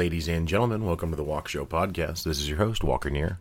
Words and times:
ladies 0.00 0.28
and 0.28 0.48
gentlemen. 0.48 0.86
Welcome 0.86 1.10
to 1.10 1.16
the 1.16 1.22
Walk 1.22 1.46
Show 1.46 1.66
podcast. 1.66 2.22
This 2.22 2.38
is 2.38 2.48
your 2.48 2.56
host, 2.56 2.82
Walker 2.82 3.10
Neer. 3.10 3.38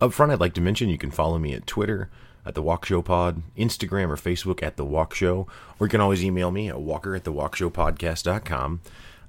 Up 0.00 0.12
front, 0.12 0.32
I'd 0.32 0.40
like 0.40 0.54
to 0.54 0.60
mention 0.60 0.88
you 0.88 0.98
can 0.98 1.12
follow 1.12 1.38
me 1.38 1.54
at 1.54 1.68
Twitter 1.68 2.10
at 2.44 2.56
the 2.56 2.62
Walk 2.62 2.84
Show 2.84 3.00
Pod, 3.00 3.44
Instagram 3.56 4.08
or 4.08 4.16
Facebook 4.16 4.60
at 4.60 4.76
the 4.76 4.84
Walk 4.84 5.14
Show, 5.14 5.46
or 5.78 5.86
you 5.86 5.88
can 5.88 6.00
always 6.00 6.24
email 6.24 6.50
me 6.50 6.68
at 6.68 6.80
walker 6.80 7.14
at 7.14 7.22
the 7.22 7.32
walkshowpodcast.com. 7.32 8.80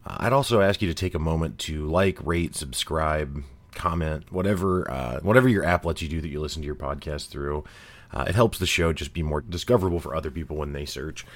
Uh, 0.08 0.18
I'd 0.18 0.34
also 0.34 0.62
ask 0.62 0.82
you 0.82 0.88
to 0.88 0.96
take 0.96 1.14
a 1.14 1.20
moment 1.20 1.60
to 1.60 1.86
like, 1.86 2.18
rate, 2.26 2.56
subscribe, 2.56 3.44
comment, 3.76 4.32
whatever 4.32 4.90
uh, 4.90 5.20
whatever 5.20 5.48
your 5.48 5.66
app 5.66 5.86
lets 5.86 6.02
you 6.02 6.10
do 6.10 6.20
that 6.20 6.30
you 6.30 6.42
listen 6.42 6.64
to 6.64 6.66
your 6.66 6.74
podcast 6.74 7.28
through. 7.28 7.64
Uh, 8.12 8.26
it 8.28 8.34
helps 8.34 8.58
the 8.58 8.66
show 8.66 8.92
just 8.92 9.14
be 9.14 9.22
more 9.22 9.42
discoverable 9.42 10.00
for 10.00 10.16
other 10.16 10.32
people 10.32 10.58
when 10.58 10.74
they 10.74 10.86
search. 10.86 11.28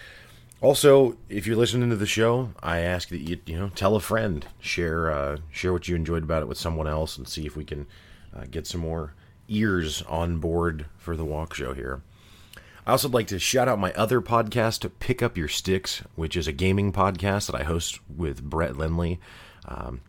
Also, 0.62 1.16
if 1.30 1.48
you're 1.48 1.56
listening 1.56 1.90
to 1.90 1.96
the 1.96 2.06
show, 2.06 2.50
I 2.62 2.80
ask 2.80 3.08
that 3.10 3.20
you 3.20 3.40
you 3.46 3.58
know 3.58 3.70
tell 3.70 3.96
a 3.96 4.02
friend, 4.02 4.46
share 4.60 5.10
uh, 5.10 5.38
share 5.52 5.72
what 5.72 5.88
you 5.88 5.96
enjoyed 5.96 6.24
about 6.24 6.42
it 6.42 6.48
with 6.50 6.58
someone 6.58 6.88
else, 6.88 7.18
and 7.18 7.28
see 7.28 7.46
if 7.46 7.56
we 7.56 7.64
can 7.64 7.88
uh, 8.36 8.44
get 8.52 8.68
some 8.68 8.82
more 8.82 9.14
ears 9.48 10.02
on 10.04 10.40
board 10.40 10.86
for 10.98 11.16
the 11.16 11.24
walk 11.24 11.54
show 11.54 11.74
here. 11.74 12.02
I 12.86 12.92
also 12.92 13.08
like 13.08 13.28
to 13.28 13.40
shout 13.40 13.68
out 13.68 13.80
my 13.80 13.94
other 13.94 14.20
podcast, 14.20 14.90
Pick 15.00 15.22
Up 15.22 15.38
Your 15.38 15.48
Sticks, 15.48 16.02
which 16.16 16.36
is 16.36 16.48
a 16.48 16.52
gaming 16.52 16.92
podcast 16.92 17.50
that 17.50 17.60
I 17.60 17.64
host 17.64 18.00
with 18.10 18.44
Brett 18.44 18.76
Lindley. 18.76 19.20
Um, 19.66 20.02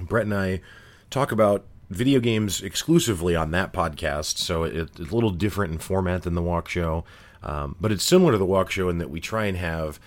Brett 0.00 0.24
and 0.24 0.34
I 0.34 0.62
talk 1.10 1.30
about 1.30 1.64
video 1.90 2.20
games 2.20 2.62
exclusively 2.62 3.36
on 3.36 3.50
that 3.52 3.72
podcast, 3.72 4.38
so 4.38 4.64
it, 4.64 4.74
it's 4.74 4.98
a 4.98 5.14
little 5.14 5.30
different 5.30 5.74
in 5.74 5.78
format 5.78 6.22
than 6.22 6.34
the 6.34 6.42
walk 6.42 6.68
show. 6.68 7.04
Um, 7.42 7.76
but 7.80 7.92
it's 7.92 8.04
similar 8.04 8.32
to 8.32 8.38
the 8.38 8.44
walk 8.44 8.70
show 8.70 8.88
in 8.88 8.98
that 8.98 9.10
we 9.10 9.20
try 9.20 9.46
and 9.46 9.56
have 9.56 9.98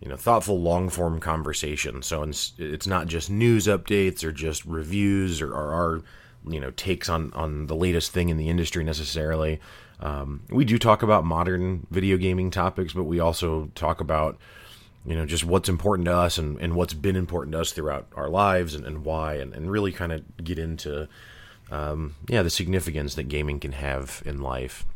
you 0.00 0.08
know 0.08 0.16
thoughtful 0.16 0.60
long 0.60 0.88
form 0.88 1.20
conversation. 1.20 2.02
So 2.02 2.22
it's, 2.22 2.86
not 2.86 3.06
just 3.08 3.30
news 3.30 3.66
updates 3.66 4.22
or 4.22 4.32
just 4.32 4.64
reviews 4.64 5.40
or, 5.40 5.52
or, 5.52 5.72
our 5.72 6.02
you 6.46 6.60
know 6.60 6.70
takes 6.72 7.08
on 7.08 7.32
on 7.32 7.66
the 7.66 7.74
latest 7.76 8.12
thing 8.12 8.28
in 8.28 8.36
the 8.36 8.48
industry 8.48 8.84
necessarily. 8.84 9.60
Um, 10.00 10.42
we 10.48 10.64
do 10.64 10.78
talk 10.78 11.02
about 11.02 11.24
modern 11.24 11.86
video 11.90 12.16
gaming 12.16 12.52
topics 12.52 12.92
but 12.92 13.04
we 13.04 13.18
also 13.18 13.72
talk 13.74 14.00
about 14.00 14.38
you 15.04 15.16
know 15.16 15.26
just 15.26 15.44
what's 15.44 15.68
important 15.68 16.06
to 16.06 16.14
us 16.14 16.38
and, 16.38 16.56
and 16.60 16.76
what's 16.76 16.94
been 16.94 17.16
important 17.16 17.52
to 17.54 17.60
us 17.60 17.72
throughout 17.72 18.06
our 18.14 18.28
lives 18.28 18.74
and, 18.74 18.86
and 18.86 19.04
why 19.04 19.34
and, 19.34 19.54
and 19.54 19.72
really 19.72 19.90
kind 19.90 20.12
of 20.12 20.22
get 20.44 20.58
into 20.58 21.08
um, 21.72 22.14
yeah 22.28 22.42
the 22.42 22.50
significance 22.50 23.16
that 23.16 23.24
gaming 23.24 23.58
can 23.58 23.72
have 23.72 24.22
in 24.24 24.40
life 24.40 24.86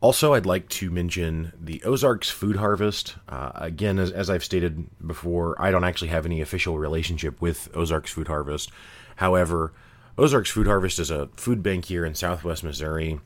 also, 0.00 0.34
I'd 0.34 0.46
like 0.46 0.68
to 0.70 0.90
mention 0.90 1.52
the 1.58 1.82
Ozarks 1.82 2.28
Food 2.28 2.56
Harvest. 2.56 3.16
Uh, 3.28 3.52
again, 3.54 3.98
as, 3.98 4.10
as, 4.10 4.28
I've 4.28 4.44
stated 4.44 4.86
before, 5.04 5.60
I 5.60 5.70
don't 5.70 5.84
actually 5.84 6.08
have 6.08 6.26
any 6.26 6.40
official 6.40 6.78
relationship 6.78 7.40
with 7.40 7.68
Ozarks 7.74 8.12
Food 8.12 8.28
Harvest. 8.28 8.70
However, 9.16 9.72
Ozarks 10.18 10.50
Food 10.50 10.66
Harvest 10.66 10.98
is 10.98 11.10
a 11.10 11.28
food 11.36 11.62
bank 11.62 11.86
here 11.86 12.04
in 12.04 12.14
southwest 12.14 12.62
Missouri 12.62 13.20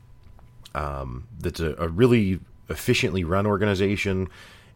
um, 0.73 1.27
that's 1.39 1.59
a, 1.59 1.75
a, 1.77 1.87
really 1.87 2.39
efficiently 2.69 3.23
run 3.23 3.45
organization 3.45 4.29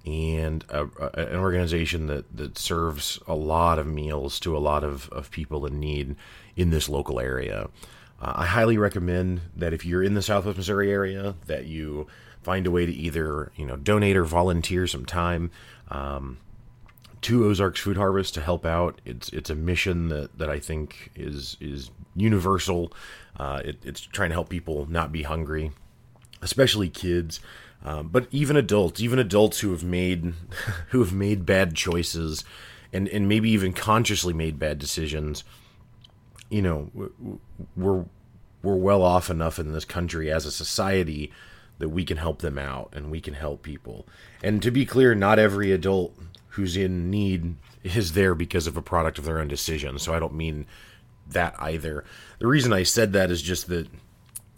and 0.05 0.65
a, 0.69 0.83
a, 0.99 1.27
an 1.27 1.39
organization 1.39 2.07
that, 2.07 2.25
that 2.35 2.57
serves 2.57 3.19
a 3.27 3.35
lot 3.35 3.79
of 3.79 3.87
meals 3.87 4.39
to 4.41 4.55
a 4.55 4.59
lot 4.59 4.83
of, 4.83 5.09
of 5.09 5.31
people 5.31 5.65
in 5.65 5.79
need 5.79 6.15
in 6.55 6.69
this 6.69 6.89
local 6.89 7.19
area. 7.19 7.69
Uh, 8.25 8.33
I 8.37 8.45
highly 8.47 8.79
recommend 8.79 9.41
that 9.55 9.71
if 9.71 9.85
you're 9.85 10.01
in 10.01 10.15
the 10.15 10.21
Southwest 10.21 10.57
Missouri 10.57 10.91
area, 10.91 11.35
that 11.45 11.67
you 11.67 12.07
find 12.41 12.65
a 12.65 12.71
way 12.71 12.85
to 12.85 12.91
either 12.91 13.51
you 13.55 13.67
know 13.67 13.75
donate 13.75 14.17
or 14.17 14.23
volunteer 14.23 14.87
some 14.87 15.05
time 15.05 15.51
um, 15.89 16.39
to 17.21 17.45
Ozarks 17.45 17.79
Food 17.79 17.97
Harvest 17.97 18.33
to 18.33 18.41
help 18.41 18.65
out. 18.65 18.99
It's 19.05 19.29
it's 19.29 19.51
a 19.51 19.55
mission 19.55 20.09
that, 20.09 20.39
that 20.39 20.49
I 20.49 20.57
think 20.57 21.11
is 21.15 21.55
is 21.61 21.91
universal. 22.15 22.91
Uh, 23.37 23.61
it, 23.63 23.77
it's 23.83 24.01
trying 24.01 24.29
to 24.29 24.35
help 24.35 24.49
people 24.49 24.87
not 24.89 25.11
be 25.11 25.21
hungry, 25.21 25.71
especially 26.41 26.89
kids. 26.89 27.39
Um, 27.83 28.07
but 28.07 28.27
even 28.31 28.55
adults, 28.55 29.01
even 29.01 29.19
adults 29.19 29.59
who 29.59 29.69
have 29.69 29.83
made 29.83 30.33
who 30.89 30.99
have 31.03 31.13
made 31.13 31.45
bad 31.45 31.75
choices, 31.75 32.43
and 32.91 33.07
and 33.07 33.29
maybe 33.29 33.51
even 33.51 33.71
consciously 33.71 34.33
made 34.33 34.57
bad 34.57 34.79
decisions, 34.79 35.43
you 36.49 36.63
know, 36.63 36.89
we're 37.75 38.05
we're 38.65 38.75
well 38.75 39.01
off 39.01 39.29
enough 39.29 39.59
in 39.59 39.71
this 39.71 39.85
country 39.85 40.31
as 40.31 40.45
a 40.45 40.51
society 40.51 41.31
that 41.77 41.89
we 41.89 42.03
can 42.03 42.17
help 42.17 42.39
them 42.39 42.57
out 42.57 42.89
and 42.93 43.11
we 43.11 43.21
can 43.21 43.33
help 43.33 43.61
people. 43.61 44.07
And 44.43 44.61
to 44.61 44.71
be 44.71 44.85
clear, 44.85 45.13
not 45.15 45.39
every 45.39 45.71
adult 45.71 46.17
who's 46.49 46.75
in 46.77 47.09
need 47.09 47.55
is 47.83 48.13
there 48.13 48.33
because 48.33 48.67
of 48.67 48.77
a 48.77 48.81
product 48.81 49.17
of 49.17 49.25
their 49.25 49.39
own 49.39 49.47
decision. 49.47 49.99
So 49.99 50.13
I 50.13 50.19
don't 50.19 50.33
mean 50.33 50.65
that 51.27 51.55
either. 51.59 52.03
The 52.39 52.47
reason 52.47 52.73
I 52.73 52.83
said 52.83 53.13
that 53.13 53.29
is 53.29 53.41
just 53.41 53.67
that 53.67 53.87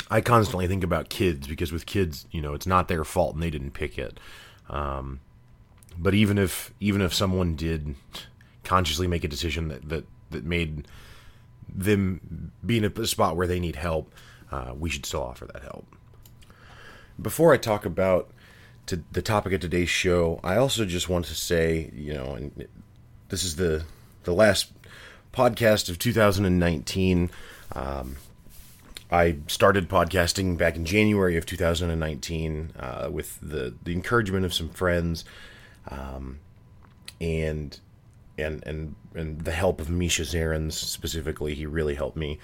I 0.10 0.22
constantly 0.22 0.68
think 0.68 0.84
about 0.84 1.10
kids 1.10 1.48
because 1.48 1.72
with 1.72 1.86
kids, 1.86 2.26
you 2.32 2.42
know, 2.42 2.54
it's 2.54 2.68
not 2.68 2.88
their 2.88 3.04
fault 3.04 3.34
and 3.34 3.44
they 3.44 3.50
didn't 3.50 3.72
pick 3.72 3.98
it. 3.98 4.20
Um, 4.70 5.20
but 5.98 6.14
even 6.14 6.38
if 6.38 6.72
even 6.80 7.02
if 7.02 7.14
someone 7.14 7.56
did 7.56 7.96
consciously 8.64 9.08
make 9.08 9.24
a 9.24 9.28
decision 9.28 9.70
that 9.70 9.90
that 9.90 10.06
that 10.32 10.44
made 10.44 10.88
them 11.74 12.52
being 12.66 12.84
in 12.84 12.92
a 12.96 13.08
spot 13.08 13.36
where 13.36 13.48
they 13.48 13.60
need 13.60 13.76
help, 13.76 14.14
uh, 14.52 14.74
we 14.78 14.90
should 14.90 15.06
still 15.06 15.24
offer 15.24 15.46
that 15.46 15.64
help. 15.64 15.86
Before 17.22 17.54
I 17.54 17.58
talk 17.58 17.86
about 17.86 18.30
to 18.88 19.04
the 19.12 19.22
topic 19.22 19.54
of 19.54 19.60
today's 19.60 19.90
show, 19.90 20.40
I 20.44 20.58
also 20.58 20.86
just 20.86 21.10
want 21.10 21.26
to 21.26 21.36
say, 21.36 21.92
you 21.94 22.14
know, 22.14 22.36
and 22.36 22.68
this 23.30 23.44
is 23.44 23.56
the 23.56 23.84
the 24.24 24.34
last 24.34 24.72
podcast 25.34 25.90
of 25.90 26.00
2019. 26.00 27.30
Um, 27.74 28.18
I 29.10 29.38
started 29.48 29.88
podcasting 29.90 30.58
back 30.58 30.76
in 30.76 30.86
January 30.86 31.38
of 31.38 31.46
2019 31.46 32.74
uh, 32.78 33.10
with 33.12 33.40
the 33.42 33.74
the 33.84 33.94
encouragement 33.94 34.46
of 34.46 34.54
some 34.54 34.70
friends, 34.70 35.26
um, 35.90 36.40
and 37.20 37.80
and 38.38 38.66
and 38.66 38.96
and 39.16 39.42
the 39.42 39.52
help 39.52 39.82
of 39.82 39.90
Misha 39.90 40.24
Zarins 40.24 40.74
specifically, 40.74 41.54
he 41.56 41.66
really 41.66 41.96
helped 41.96 42.18
me 42.18 42.40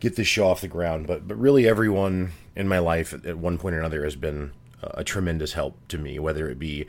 get 0.00 0.16
this 0.16 0.26
show 0.26 0.48
off 0.48 0.60
the 0.60 0.68
ground. 0.68 1.06
But 1.06 1.26
but 1.26 1.36
really, 1.36 1.68
everyone 1.68 2.32
in 2.54 2.68
my 2.68 2.78
life 2.78 3.12
at 3.12 3.38
one 3.38 3.58
point 3.58 3.74
or 3.74 3.80
another 3.80 4.04
has 4.04 4.16
been 4.16 4.52
a 4.82 5.04
tremendous 5.04 5.54
help 5.54 5.76
to 5.88 5.98
me, 5.98 6.18
whether 6.18 6.48
it 6.48 6.58
be 6.58 6.86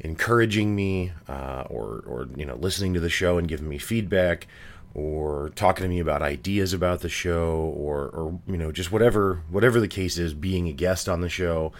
encouraging 0.00 0.76
me 0.76 1.12
uh, 1.28 1.64
or 1.68 2.02
or 2.06 2.28
you 2.36 2.44
know 2.44 2.56
listening 2.56 2.94
to 2.94 3.00
the 3.00 3.08
show 3.08 3.38
and 3.38 3.48
giving 3.48 3.68
me 3.68 3.78
feedback 3.78 4.46
or 4.94 5.50
talking 5.56 5.82
to 5.82 5.88
me 5.88 6.00
about 6.00 6.22
ideas 6.22 6.72
about 6.72 7.00
the 7.00 7.08
show 7.08 7.72
or 7.76 8.08
or 8.08 8.40
you 8.46 8.56
know 8.56 8.70
just 8.70 8.92
whatever 8.92 9.42
whatever 9.48 9.80
the 9.80 9.88
case 9.88 10.18
is 10.18 10.34
being 10.34 10.68
a 10.68 10.72
guest 10.72 11.08
on 11.08 11.20
the 11.20 11.28
show 11.28 11.72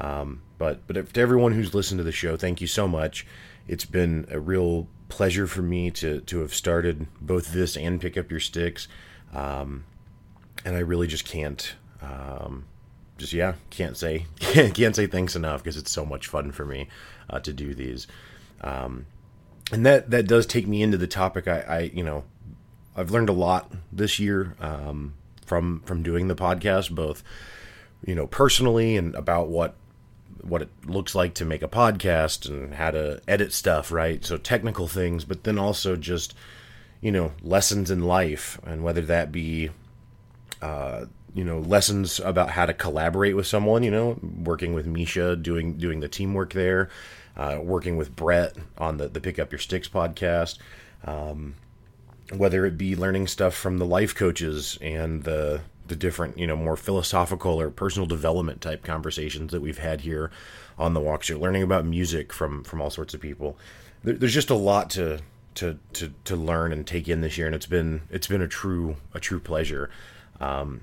um, 0.00 0.42
but 0.58 0.86
but 0.86 1.12
to 1.12 1.20
everyone 1.20 1.52
who's 1.52 1.74
listened 1.74 1.98
to 1.98 2.04
the 2.04 2.12
show 2.12 2.36
thank 2.36 2.60
you 2.60 2.66
so 2.66 2.88
much 2.88 3.26
it's 3.68 3.84
been 3.84 4.26
a 4.30 4.40
real 4.40 4.88
pleasure 5.12 5.46
for 5.46 5.60
me 5.60 5.90
to 5.90 6.22
to 6.22 6.38
have 6.40 6.54
started 6.54 7.06
both 7.20 7.52
this 7.52 7.76
and 7.76 8.00
pick 8.00 8.16
up 8.16 8.30
your 8.30 8.40
sticks, 8.40 8.88
um, 9.34 9.84
and 10.64 10.74
I 10.74 10.78
really 10.78 11.06
just 11.06 11.26
can't. 11.26 11.74
Um, 12.00 12.64
just 13.18 13.34
yeah, 13.34 13.54
can't 13.68 13.94
say 13.94 14.24
can't 14.40 14.96
say 14.96 15.06
thanks 15.06 15.36
enough 15.36 15.62
because 15.62 15.76
it's 15.76 15.90
so 15.90 16.06
much 16.06 16.26
fun 16.28 16.50
for 16.50 16.64
me 16.64 16.88
uh, 17.28 17.40
to 17.40 17.52
do 17.52 17.74
these, 17.74 18.06
um, 18.62 19.04
and 19.70 19.84
that 19.84 20.10
that 20.10 20.26
does 20.26 20.46
take 20.46 20.66
me 20.66 20.82
into 20.82 20.96
the 20.96 21.06
topic. 21.06 21.46
I, 21.46 21.60
I 21.60 21.80
you 21.92 22.02
know 22.02 22.24
I've 22.96 23.10
learned 23.10 23.28
a 23.28 23.34
lot 23.34 23.70
this 23.92 24.18
year 24.18 24.56
um, 24.60 25.12
from 25.44 25.80
from 25.84 26.02
doing 26.02 26.28
the 26.28 26.34
podcast, 26.34 26.90
both 26.90 27.22
you 28.06 28.14
know 28.14 28.26
personally 28.26 28.96
and 28.96 29.14
about 29.14 29.48
what 29.48 29.76
what 30.42 30.62
it 30.62 30.68
looks 30.84 31.14
like 31.14 31.34
to 31.34 31.44
make 31.44 31.62
a 31.62 31.68
podcast 31.68 32.48
and 32.48 32.74
how 32.74 32.90
to 32.90 33.20
edit 33.28 33.52
stuff, 33.52 33.92
right? 33.92 34.24
So 34.24 34.36
technical 34.36 34.88
things, 34.88 35.24
but 35.24 35.44
then 35.44 35.58
also 35.58 35.96
just 35.96 36.34
you 37.00 37.10
know 37.10 37.32
lessons 37.42 37.90
in 37.90 38.02
life, 38.02 38.58
and 38.64 38.82
whether 38.82 39.02
that 39.02 39.32
be 39.32 39.70
uh, 40.60 41.06
you 41.34 41.44
know 41.44 41.58
lessons 41.58 42.20
about 42.20 42.50
how 42.50 42.66
to 42.66 42.74
collaborate 42.74 43.36
with 43.36 43.46
someone, 43.46 43.82
you 43.82 43.90
know, 43.90 44.18
working 44.22 44.74
with 44.74 44.86
Misha, 44.86 45.36
doing 45.36 45.78
doing 45.78 46.00
the 46.00 46.08
teamwork 46.08 46.52
there, 46.52 46.88
uh, 47.36 47.58
working 47.62 47.96
with 47.96 48.14
Brett 48.14 48.56
on 48.78 48.96
the 48.96 49.08
the 49.08 49.20
Pick 49.20 49.38
Up 49.38 49.52
Your 49.52 49.58
Sticks 49.58 49.88
podcast. 49.88 50.58
Um, 51.04 51.54
whether 52.32 52.64
it 52.64 52.78
be 52.78 52.96
learning 52.96 53.26
stuff 53.26 53.54
from 53.54 53.78
the 53.78 53.84
life 53.84 54.14
coaches 54.14 54.78
and 54.80 55.24
the 55.24 55.60
the 55.86 55.96
different, 55.96 56.38
you 56.38 56.46
know, 56.46 56.56
more 56.56 56.76
philosophical 56.76 57.60
or 57.60 57.70
personal 57.70 58.06
development 58.06 58.60
type 58.60 58.84
conversations 58.84 59.52
that 59.52 59.60
we've 59.60 59.78
had 59.78 60.02
here 60.02 60.30
on 60.78 60.94
the 60.94 61.00
walk 61.00 61.22
show, 61.22 61.38
learning 61.38 61.62
about 61.62 61.84
music 61.84 62.32
from 62.32 62.64
from 62.64 62.80
all 62.80 62.90
sorts 62.90 63.14
of 63.14 63.20
people. 63.20 63.56
There, 64.02 64.14
there's 64.14 64.34
just 64.34 64.50
a 64.50 64.54
lot 64.54 64.90
to 64.90 65.20
to 65.56 65.78
to 65.94 66.12
to 66.24 66.36
learn 66.36 66.72
and 66.72 66.86
take 66.86 67.08
in 67.08 67.20
this 67.20 67.36
year, 67.36 67.46
and 67.46 67.54
it's 67.54 67.66
been 67.66 68.02
it's 68.10 68.26
been 68.26 68.42
a 68.42 68.48
true 68.48 68.96
a 69.14 69.20
true 69.20 69.40
pleasure. 69.40 69.90
Um, 70.40 70.82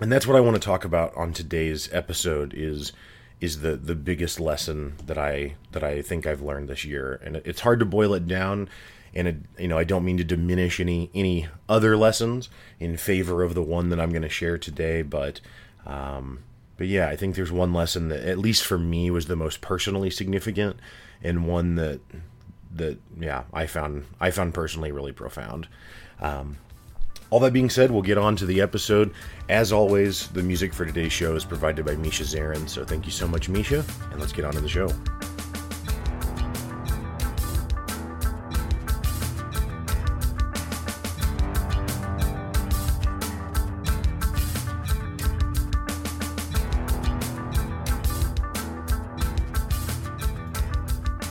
and 0.00 0.12
that's 0.12 0.26
what 0.26 0.36
I 0.36 0.40
want 0.40 0.56
to 0.56 0.60
talk 0.60 0.84
about 0.84 1.16
on 1.16 1.32
today's 1.32 1.92
episode 1.92 2.54
is 2.54 2.92
is 3.40 3.60
the 3.60 3.76
the 3.76 3.94
biggest 3.94 4.40
lesson 4.40 4.94
that 5.06 5.18
I 5.18 5.56
that 5.72 5.82
I 5.82 6.02
think 6.02 6.26
I've 6.26 6.42
learned 6.42 6.68
this 6.68 6.84
year, 6.84 7.20
and 7.24 7.36
it's 7.36 7.60
hard 7.60 7.80
to 7.80 7.86
boil 7.86 8.14
it 8.14 8.26
down 8.26 8.68
and 9.16 9.28
it, 9.28 9.36
you 9.58 9.66
know 9.66 9.78
I 9.78 9.84
don't 9.84 10.04
mean 10.04 10.18
to 10.18 10.24
diminish 10.24 10.78
any 10.78 11.10
any 11.14 11.48
other 11.68 11.96
lessons 11.96 12.50
in 12.78 12.96
favor 12.96 13.42
of 13.42 13.54
the 13.54 13.62
one 13.62 13.88
that 13.88 13.98
I'm 13.98 14.10
going 14.10 14.22
to 14.22 14.28
share 14.28 14.58
today, 14.58 15.02
but 15.02 15.40
um, 15.86 16.40
but 16.76 16.86
yeah, 16.86 17.08
I 17.08 17.16
think 17.16 17.34
there's 17.34 17.50
one 17.50 17.72
lesson 17.72 18.08
that 18.08 18.22
at 18.22 18.38
least 18.38 18.64
for 18.64 18.78
me 18.78 19.10
was 19.10 19.26
the 19.26 19.36
most 19.36 19.60
personally 19.60 20.10
significant, 20.10 20.76
and 21.22 21.48
one 21.48 21.76
that 21.76 22.00
that 22.74 22.98
yeah 23.18 23.44
I 23.52 23.66
found 23.66 24.04
I 24.20 24.30
found 24.30 24.52
personally 24.54 24.92
really 24.92 25.12
profound. 25.12 25.66
Um, 26.20 26.58
all 27.30 27.40
that 27.40 27.52
being 27.52 27.70
said, 27.70 27.90
we'll 27.90 28.02
get 28.02 28.18
on 28.18 28.36
to 28.36 28.46
the 28.46 28.60
episode. 28.60 29.12
As 29.48 29.72
always, 29.72 30.28
the 30.28 30.42
music 30.42 30.72
for 30.72 30.84
today's 30.84 31.12
show 31.12 31.34
is 31.34 31.44
provided 31.44 31.84
by 31.84 31.96
Misha 31.96 32.22
Zarin, 32.22 32.68
so 32.68 32.84
thank 32.84 33.04
you 33.04 33.10
so 33.10 33.26
much, 33.26 33.48
Misha, 33.48 33.84
and 34.12 34.20
let's 34.20 34.32
get 34.32 34.44
on 34.44 34.52
to 34.52 34.60
the 34.60 34.68
show. 34.68 34.88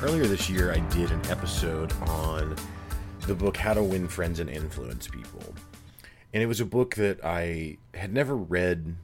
Earlier 0.05 0.27
this 0.27 0.51
year, 0.51 0.71
I 0.71 0.77
did 0.93 1.09
an 1.09 1.19
episode 1.31 1.91
on 2.03 2.55
the 3.21 3.33
book 3.33 3.57
How 3.57 3.73
to 3.73 3.81
Win 3.81 4.07
Friends 4.07 4.39
and 4.39 4.51
Influence 4.51 5.07
People 5.07 5.55
and 6.31 6.43
it 6.43 6.45
was 6.45 6.59
a 6.59 6.65
book 6.65 6.93
that 6.93 7.25
I 7.25 7.77
had 7.95 8.13
never 8.13 8.35
read 8.35 8.97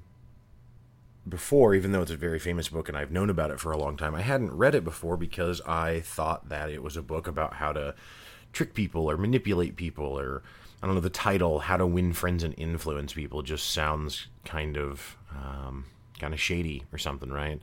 before, 1.27 1.73
even 1.73 1.91
though 1.91 2.03
it's 2.03 2.11
a 2.11 2.15
very 2.15 2.37
famous 2.37 2.69
book 2.69 2.87
and 2.87 2.95
I've 2.95 3.09
known 3.09 3.31
about 3.31 3.49
it 3.49 3.59
for 3.59 3.71
a 3.71 3.79
long 3.79 3.97
time. 3.97 4.13
I 4.13 4.21
hadn't 4.21 4.51
read 4.51 4.75
it 4.75 4.83
before 4.83 5.17
because 5.17 5.59
I 5.61 6.01
thought 6.01 6.49
that 6.49 6.69
it 6.69 6.83
was 6.83 6.95
a 6.95 7.01
book 7.01 7.25
about 7.25 7.55
how 7.55 7.71
to 7.73 7.95
trick 8.53 8.75
people 8.75 9.09
or 9.09 9.17
manipulate 9.17 9.77
people 9.77 10.05
or 10.05 10.43
I 10.83 10.85
don't 10.85 10.93
know 10.93 11.01
the 11.01 11.09
title 11.09 11.61
"How 11.61 11.77
to 11.77 11.87
Win 11.87 12.13
Friends 12.13 12.43
and 12.43 12.53
Influence 12.59 13.13
People" 13.13 13.41
just 13.41 13.71
sounds 13.71 14.27
kind 14.45 14.77
of 14.77 15.17
um, 15.31 15.85
kind 16.19 16.31
of 16.31 16.39
shady 16.39 16.83
or 16.93 16.99
something, 16.99 17.31
right? 17.31 17.59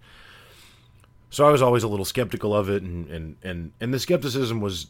So 1.30 1.46
I 1.46 1.50
was 1.50 1.62
always 1.62 1.82
a 1.82 1.88
little 1.88 2.04
skeptical 2.04 2.54
of 2.54 2.68
it, 2.68 2.82
and 2.82 3.08
and 3.08 3.36
and 3.42 3.72
and 3.80 3.92
the 3.92 3.98
skepticism 3.98 4.60
was 4.60 4.86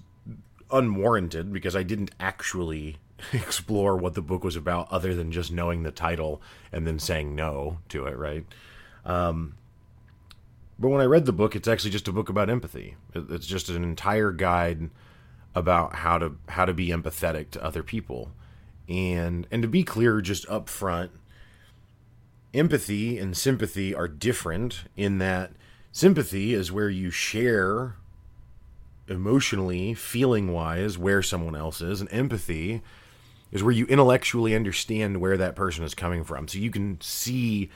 unwarranted 0.70 1.52
because 1.52 1.74
I 1.74 1.82
didn't 1.82 2.10
actually 2.20 2.98
explore 3.32 3.96
what 3.96 4.14
the 4.14 4.22
book 4.22 4.44
was 4.44 4.56
about 4.56 4.90
other 4.92 5.14
than 5.14 5.32
just 5.32 5.50
knowing 5.50 5.82
the 5.82 5.90
title 5.90 6.40
and 6.72 6.86
then 6.86 6.98
saying 6.98 7.34
no 7.34 7.78
to 7.88 8.06
it, 8.06 8.16
right? 8.16 8.44
Um, 9.04 9.54
but 10.78 10.88
when 10.88 11.00
I 11.00 11.06
read 11.06 11.26
the 11.26 11.32
book, 11.32 11.56
it's 11.56 11.66
actually 11.66 11.90
just 11.90 12.06
a 12.06 12.12
book 12.12 12.28
about 12.28 12.48
empathy. 12.48 12.94
It's 13.14 13.46
just 13.46 13.68
an 13.68 13.82
entire 13.82 14.30
guide 14.30 14.90
about 15.54 15.96
how 15.96 16.18
to 16.18 16.36
how 16.48 16.64
to 16.64 16.72
be 16.72 16.88
empathetic 16.88 17.50
to 17.50 17.64
other 17.64 17.82
people. 17.82 18.30
And 18.88 19.46
and 19.50 19.62
to 19.62 19.68
be 19.68 19.82
clear 19.82 20.20
just 20.20 20.48
up 20.48 20.68
front, 20.68 21.10
empathy 22.54 23.18
and 23.18 23.36
sympathy 23.36 23.94
are 23.94 24.08
different 24.08 24.84
in 24.96 25.18
that 25.18 25.52
sympathy 25.98 26.54
is 26.54 26.70
where 26.70 26.88
you 26.88 27.10
share 27.10 27.96
emotionally, 29.08 29.94
feeling 29.94 30.52
wise, 30.52 30.96
where 30.96 31.22
someone 31.22 31.56
else 31.56 31.80
is, 31.80 32.00
and 32.00 32.12
empathy 32.12 32.82
is 33.50 33.64
where 33.64 33.72
you 33.72 33.84
intellectually 33.86 34.54
understand 34.54 35.20
where 35.20 35.36
that 35.36 35.56
person 35.56 35.82
is 35.84 35.94
coming 35.94 36.22
from. 36.22 36.46
So 36.46 36.58
you 36.58 36.70
can 36.70 37.00
see 37.00 37.68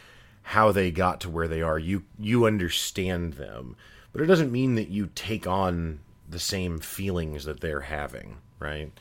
how 0.43 0.71
they 0.71 0.91
got 0.93 1.21
to 1.23 1.31
where 1.31 1.49
they 1.49 1.63
are. 1.63 1.79
You 1.79 2.05
you 2.19 2.47
understand 2.47 3.35
them. 3.35 3.77
But 4.13 4.23
it 4.23 4.27
doesn't 4.27 4.53
mean 4.53 4.77
that 4.77 4.89
you 4.89 5.11
take 5.15 5.47
on 5.47 5.99
the 6.29 6.39
same 6.39 6.79
feelings 6.79 7.45
that 7.45 7.61
they're 7.61 7.81
having, 7.81 8.37
right? 8.61 8.93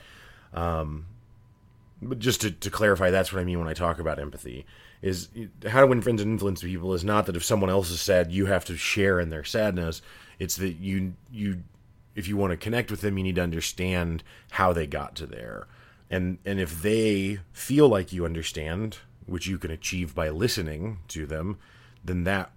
Um, 0.53 1.05
but 2.01 2.17
just 2.17 2.41
to, 2.41 2.51
to 2.51 2.69
clarify, 2.71 3.11
that's 3.11 3.31
what 3.31 3.41
I 3.41 3.43
mean 3.43 3.59
when 3.59 3.67
I 3.67 3.73
talk 3.73 3.99
about 3.99 4.19
empathy. 4.19 4.65
Is 5.01 5.29
how 5.67 5.81
to 5.81 5.87
win 5.87 6.01
friends 6.01 6.21
and 6.21 6.31
influence 6.31 6.61
people 6.61 6.93
is 6.93 7.03
not 7.03 7.25
that 7.25 7.35
if 7.35 7.43
someone 7.43 7.71
else 7.71 7.89
is 7.89 7.99
sad, 7.99 8.31
you 8.31 8.45
have 8.45 8.65
to 8.65 8.77
share 8.77 9.19
in 9.19 9.29
their 9.29 9.43
sadness. 9.43 10.01
It's 10.37 10.57
that 10.57 10.73
you 10.73 11.13
you 11.31 11.63
if 12.15 12.27
you 12.27 12.37
want 12.37 12.51
to 12.51 12.57
connect 12.57 12.91
with 12.91 13.01
them, 13.01 13.17
you 13.17 13.23
need 13.23 13.35
to 13.35 13.41
understand 13.41 14.23
how 14.51 14.73
they 14.73 14.85
got 14.85 15.15
to 15.15 15.25
there. 15.25 15.67
And 16.09 16.37
and 16.45 16.59
if 16.59 16.81
they 16.81 17.39
feel 17.51 17.87
like 17.89 18.13
you 18.13 18.25
understand 18.25 18.99
which 19.25 19.47
you 19.47 19.57
can 19.57 19.71
achieve 19.71 20.13
by 20.13 20.29
listening 20.29 20.99
to 21.07 21.25
them 21.25 21.57
then 22.03 22.23
that 22.23 22.51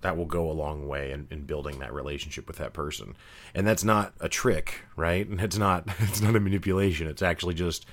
that 0.00 0.16
will 0.16 0.26
go 0.26 0.48
a 0.48 0.52
long 0.52 0.86
way 0.86 1.10
in, 1.10 1.26
in 1.28 1.42
building 1.42 1.80
that 1.80 1.92
relationship 1.92 2.46
with 2.46 2.56
that 2.58 2.72
person. 2.72 3.16
And 3.52 3.66
that's 3.66 3.82
not 3.82 4.14
a 4.20 4.28
trick 4.28 4.84
right? 4.96 5.26
And 5.30 5.40
it's 5.40 5.58
not 5.58 5.88
it's 6.00 6.20
not 6.20 6.36
a 6.36 6.40
manipulation. 6.40 7.06
It's 7.08 7.22
actually 7.22 7.54
just 7.54 7.86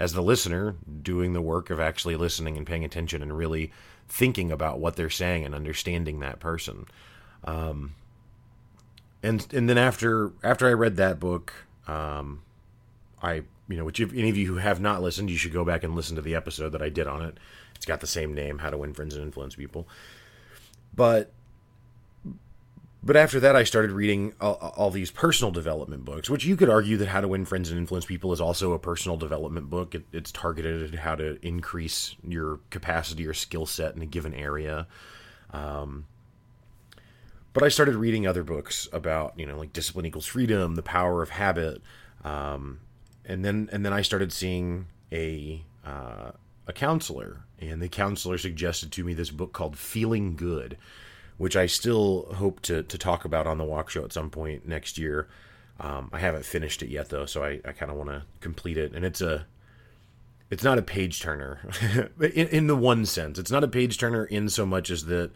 as 0.00 0.12
the 0.12 0.22
listener 0.22 0.74
doing 1.02 1.32
the 1.32 1.40
work 1.40 1.70
of 1.70 1.78
actually 1.78 2.16
listening 2.16 2.56
and 2.56 2.66
paying 2.66 2.84
attention 2.84 3.22
and 3.22 3.36
really 3.36 3.70
thinking 4.08 4.50
about 4.50 4.80
what 4.80 4.96
they're 4.96 5.08
saying 5.08 5.44
and 5.44 5.54
understanding 5.54 6.18
that 6.18 6.40
person 6.40 6.86
um, 7.44 7.94
and 9.22 9.46
and 9.52 9.68
then 9.68 9.78
after 9.78 10.32
after 10.42 10.66
I 10.66 10.72
read 10.72 10.96
that 10.96 11.20
book 11.20 11.52
um, 11.86 12.42
I 13.22 13.42
you 13.70 13.76
know, 13.76 13.84
which 13.84 14.00
if 14.00 14.12
any 14.12 14.28
of 14.28 14.36
you 14.36 14.48
who 14.48 14.56
have 14.56 14.80
not 14.80 15.00
listened, 15.00 15.30
you 15.30 15.36
should 15.36 15.52
go 15.52 15.64
back 15.64 15.84
and 15.84 15.94
listen 15.94 16.16
to 16.16 16.22
the 16.22 16.34
episode 16.34 16.70
that 16.70 16.82
I 16.82 16.88
did 16.88 17.06
on 17.06 17.22
it. 17.22 17.38
It's 17.76 17.86
got 17.86 18.00
the 18.00 18.06
same 18.06 18.34
name, 18.34 18.58
How 18.58 18.70
to 18.70 18.76
Win 18.76 18.92
Friends 18.92 19.14
and 19.14 19.22
Influence 19.22 19.54
People. 19.54 19.86
But 20.92 21.32
but 23.02 23.16
after 23.16 23.40
that, 23.40 23.56
I 23.56 23.64
started 23.64 23.92
reading 23.92 24.34
all, 24.40 24.54
all, 24.76 24.90
these 24.90 25.10
personal 25.10 25.50
development 25.50 26.04
books, 26.04 26.28
which 26.28 26.44
you 26.44 26.56
could 26.56 26.68
argue 26.68 26.96
that 26.98 27.08
How 27.08 27.20
to 27.20 27.28
Win 27.28 27.46
Friends 27.46 27.70
and 27.70 27.78
Influence 27.78 28.04
People 28.04 28.32
is 28.32 28.40
also 28.40 28.72
a 28.72 28.78
personal 28.78 29.16
development 29.16 29.70
book. 29.70 29.94
It, 29.94 30.04
it's 30.12 30.30
targeted 30.30 30.92
at 30.92 31.00
how 31.00 31.14
to 31.14 31.38
increase 31.44 32.14
your 32.26 32.60
capacity 32.68 33.26
or 33.26 33.32
skill 33.32 33.64
set 33.64 33.96
in 33.96 34.02
a 34.02 34.06
given 34.06 34.34
area. 34.34 34.86
Um, 35.50 36.06
but 37.52 37.62
I 37.62 37.68
started 37.68 37.96
reading 37.96 38.26
other 38.26 38.44
books 38.44 38.88
about, 38.92 39.38
you 39.38 39.46
know, 39.46 39.58
like 39.58 39.72
Discipline 39.72 40.06
Equals 40.06 40.26
Freedom, 40.26 40.74
The 40.74 40.82
Power 40.82 41.22
of 41.22 41.30
Habit, 41.30 41.82
um, 42.22 42.80
and 43.24 43.44
then 43.44 43.68
and 43.72 43.84
then 43.84 43.92
I 43.92 44.02
started 44.02 44.32
seeing 44.32 44.86
a 45.10 45.64
uh, 45.84 46.32
a 46.66 46.72
counselor, 46.72 47.44
and 47.58 47.82
the 47.82 47.88
counselor 47.88 48.38
suggested 48.38 48.92
to 48.92 49.04
me 49.04 49.14
this 49.14 49.30
book 49.30 49.52
called 49.52 49.76
Feeling 49.76 50.36
Good, 50.36 50.76
which 51.40 51.56
I 51.56 51.64
still 51.64 52.26
hope 52.34 52.60
to 52.60 52.82
to 52.82 52.98
talk 52.98 53.24
about 53.24 53.46
on 53.46 53.56
the 53.56 53.64
Walk 53.64 53.88
Show 53.88 54.04
at 54.04 54.12
some 54.12 54.28
point 54.28 54.68
next 54.68 54.98
year. 54.98 55.26
Um, 55.80 56.10
I 56.12 56.18
haven't 56.18 56.44
finished 56.44 56.82
it 56.82 56.90
yet 56.90 57.08
though, 57.08 57.24
so 57.24 57.42
I, 57.42 57.60
I 57.64 57.72
kind 57.72 57.90
of 57.90 57.96
want 57.96 58.10
to 58.10 58.24
complete 58.42 58.76
it. 58.76 58.92
And 58.92 59.06
it's 59.06 59.22
a 59.22 59.46
it's 60.50 60.62
not 60.62 60.76
a 60.76 60.82
page 60.82 61.18
turner 61.18 61.66
in, 62.20 62.48
in 62.48 62.66
the 62.66 62.76
one 62.76 63.06
sense. 63.06 63.38
It's 63.38 63.50
not 63.50 63.64
a 63.64 63.68
page 63.68 63.96
turner 63.96 64.26
in 64.26 64.50
so 64.50 64.66
much 64.66 64.90
as 64.90 65.06
that 65.06 65.30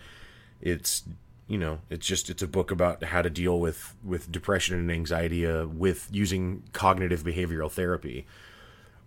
it's 0.61 1.05
you 1.49 1.57
know 1.57 1.79
it's 1.89 2.07
just 2.07 2.29
it's 2.29 2.43
a 2.43 2.49
book 2.49 2.71
about 2.71 3.03
how 3.05 3.23
to 3.23 3.31
deal 3.31 3.59
with 3.59 3.95
with 4.05 4.31
depression 4.31 4.79
and 4.79 4.93
anxiety 4.93 5.47
uh, 5.47 5.65
with 5.65 6.11
using 6.13 6.65
cognitive 6.75 7.23
behavioral 7.23 7.71
therapy 7.71 8.27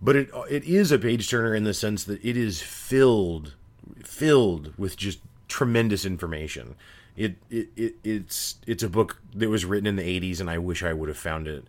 but 0.02 0.16
it 0.16 0.30
it 0.50 0.64
is 0.64 0.90
a 0.90 0.98
page 0.98 1.30
turner 1.30 1.54
in 1.54 1.62
the 1.62 1.74
sense 1.74 2.02
that 2.04 2.24
it 2.24 2.36
is 2.36 2.60
filled 2.60 3.54
filled 4.04 4.72
with 4.76 4.96
just 4.96 5.20
tremendous 5.48 6.04
information. 6.04 6.74
It, 7.16 7.36
it, 7.50 7.68
it 7.76 7.94
it's 8.04 8.56
it's 8.66 8.82
a 8.82 8.88
book 8.88 9.20
that 9.34 9.48
was 9.48 9.64
written 9.64 9.86
in 9.86 9.96
the 9.96 10.20
80s 10.20 10.40
and 10.40 10.48
I 10.48 10.58
wish 10.58 10.82
I 10.82 10.92
would 10.92 11.08
have 11.08 11.18
found 11.18 11.48
it 11.48 11.64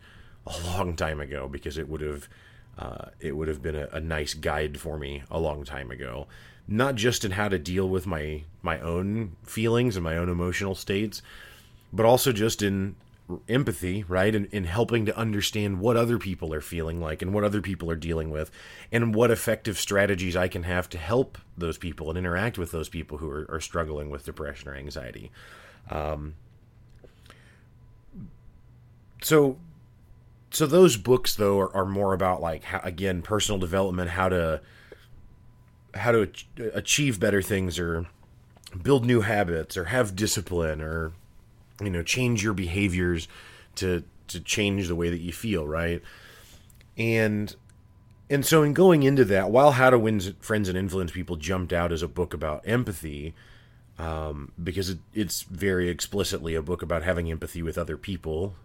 a 0.46 0.56
long 0.68 0.96
time 0.96 1.20
ago 1.20 1.48
because 1.48 1.78
it 1.78 1.90
would 1.90 2.02
have 2.02 2.30
uh, 2.78 3.06
it 3.20 3.36
would 3.36 3.48
have 3.48 3.62
been 3.62 3.76
a, 3.76 3.88
a 3.92 4.00
nice 4.00 4.34
guide 4.34 4.80
for 4.80 4.98
me 4.98 5.24
a 5.30 5.40
long 5.40 5.64
time 5.64 5.92
ago. 5.92 6.28
Not 6.68 6.96
just 6.96 7.26
in 7.26 7.32
how 7.32 7.50
to 7.50 7.58
deal 7.58 7.90
with 7.90 8.06
my 8.06 8.44
my 8.62 8.80
own 8.80 9.36
feelings 9.44 9.96
and 9.96 10.04
my 10.04 10.18
own 10.18 10.30
emotional 10.30 10.76
states, 10.76 11.22
but 11.92 12.06
also 12.06 12.32
just 12.32 12.62
in 12.62 12.96
empathy, 13.48 14.04
right? 14.08 14.34
And 14.34 14.46
in, 14.48 14.60
in 14.60 14.64
helping 14.64 15.06
to 15.06 15.18
understand 15.18 15.80
what 15.80 15.98
other 15.98 16.18
people 16.18 16.54
are 16.54 16.62
feeling 16.62 17.00
like 17.00 17.22
and 17.22 17.34
what 17.34 17.44
other 17.44 17.62
people 17.62 17.90
are 17.92 17.96
dealing 17.96 18.30
with, 18.30 18.52
and 18.92 19.14
what 19.14 19.32
effective 19.32 19.78
strategies 19.78 20.36
I 20.36 20.48
can 20.48 20.64
have 20.64 20.90
to 20.90 20.98
help 20.98 21.38
those 21.58 21.78
people 21.78 22.10
and 22.10 22.18
interact 22.18 22.58
with 22.58 22.72
those 22.72 22.90
people 22.90 23.20
who 23.20 23.30
are, 23.30 23.46
are 23.50 23.62
struggling 23.62 24.10
with 24.10 24.26
depression 24.26 24.70
or 24.70 24.76
anxiety. 24.76 25.32
Um, 25.90 26.36
so, 29.22 29.58
so 30.52 30.66
those 30.66 30.98
books 30.98 31.36
though 31.36 31.60
are, 31.60 31.76
are 31.76 31.86
more 31.86 32.14
about 32.14 32.42
like 32.42 32.64
how, 32.64 32.80
again 32.84 33.22
personal 33.22 33.60
development, 33.60 34.12
how 34.12 34.30
to 34.30 34.62
how 35.96 36.12
to 36.12 36.30
achieve 36.74 37.20
better 37.20 37.42
things 37.42 37.80
or 37.80 38.06
build 38.82 39.04
new 39.04 39.22
habits 39.22 39.76
or 39.76 39.86
have 39.86 40.16
discipline 40.16 40.82
or 40.82 41.14
you 41.82 41.90
know 41.90 42.04
change 42.04 42.44
your 42.44 42.54
behaviors 42.54 43.28
to 43.76 44.04
to 44.28 44.40
change 44.40 44.88
the 44.88 44.96
way 44.96 45.10
that 45.10 45.20
you 45.20 45.32
feel 45.32 45.68
right 45.68 46.02
and 46.98 47.56
and 48.30 48.46
so 48.46 48.62
in 48.64 48.74
going 48.74 49.04
into 49.04 49.26
that 49.26 49.50
while 49.50 49.72
how 49.72 49.90
to 49.90 49.98
win 49.98 50.20
friends 50.40 50.70
and 50.70 50.78
influence 50.78 51.12
people 51.12 51.36
jumped 51.36 51.74
out 51.74 51.92
as 51.92 52.02
a 52.02 52.08
book 52.08 52.34
about 52.34 52.68
empathy 52.68 53.34
um, 53.98 54.54
because 54.62 54.90
it, 54.90 55.00
it's 55.14 55.42
very 55.42 55.90
explicitly 55.90 56.56
a 56.56 56.62
book 56.62 56.82
about 56.82 57.04
having 57.04 57.30
empathy 57.30 57.62
with 57.62 57.78
other 57.78 57.98
people 57.98 58.56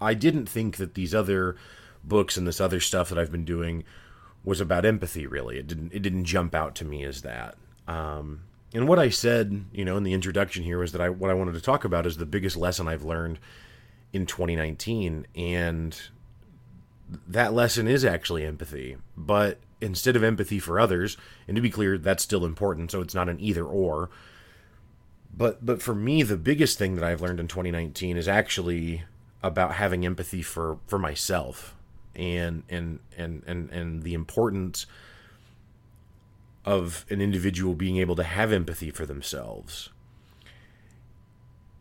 i 0.00 0.14
didn't 0.14 0.46
think 0.46 0.76
that 0.76 0.94
these 0.94 1.14
other 1.14 1.56
books 2.06 2.36
and 2.36 2.46
this 2.46 2.60
other 2.60 2.80
stuff 2.80 3.08
that 3.08 3.18
I've 3.18 3.32
been 3.32 3.44
doing 3.44 3.84
was 4.44 4.60
about 4.60 4.84
empathy. 4.84 5.26
Really, 5.26 5.58
it 5.58 5.66
didn't 5.66 5.92
it 5.92 6.00
didn't 6.00 6.24
jump 6.24 6.54
out 6.54 6.74
to 6.76 6.84
me 6.84 7.04
as 7.04 7.22
that. 7.22 7.56
Um, 7.86 8.42
and 8.74 8.88
what 8.88 8.98
I 8.98 9.08
said, 9.08 9.64
you 9.72 9.84
know, 9.84 9.96
in 9.96 10.02
the 10.02 10.12
introduction 10.12 10.64
here 10.64 10.78
was 10.78 10.92
that 10.92 11.00
I 11.00 11.08
what 11.08 11.30
I 11.30 11.34
wanted 11.34 11.54
to 11.54 11.60
talk 11.60 11.84
about 11.84 12.06
is 12.06 12.16
the 12.16 12.26
biggest 12.26 12.56
lesson 12.56 12.88
I've 12.88 13.04
learned 13.04 13.38
in 14.12 14.26
2019, 14.26 15.26
and 15.34 16.00
that 17.28 17.52
lesson 17.52 17.86
is 17.86 18.04
actually 18.04 18.44
empathy. 18.44 18.96
But 19.16 19.58
instead 19.80 20.16
of 20.16 20.24
empathy 20.24 20.58
for 20.58 20.80
others, 20.80 21.16
and 21.46 21.54
to 21.54 21.60
be 21.62 21.70
clear, 21.70 21.98
that's 21.98 22.22
still 22.22 22.44
important. 22.44 22.90
So 22.90 23.00
it's 23.00 23.14
not 23.14 23.28
an 23.28 23.40
either 23.40 23.64
or. 23.64 24.10
But 25.36 25.64
but 25.64 25.82
for 25.82 25.94
me, 25.94 26.22
the 26.22 26.36
biggest 26.36 26.78
thing 26.78 26.96
that 26.96 27.04
I've 27.04 27.20
learned 27.20 27.40
in 27.40 27.48
2019 27.48 28.16
is 28.16 28.26
actually 28.26 29.04
about 29.42 29.72
having 29.72 30.04
empathy 30.04 30.42
for 30.42 30.78
for 30.86 30.98
myself 30.98 31.74
and 32.14 32.64
and 32.68 32.98
and 33.16 33.42
and 33.46 33.70
and 33.70 34.02
the 34.02 34.14
importance 34.14 34.86
of 36.66 37.06
an 37.08 37.20
individual 37.20 37.74
being 37.74 37.96
able 37.98 38.16
to 38.16 38.24
have 38.24 38.52
empathy 38.52 38.90
for 38.90 39.06
themselves. 39.06 39.90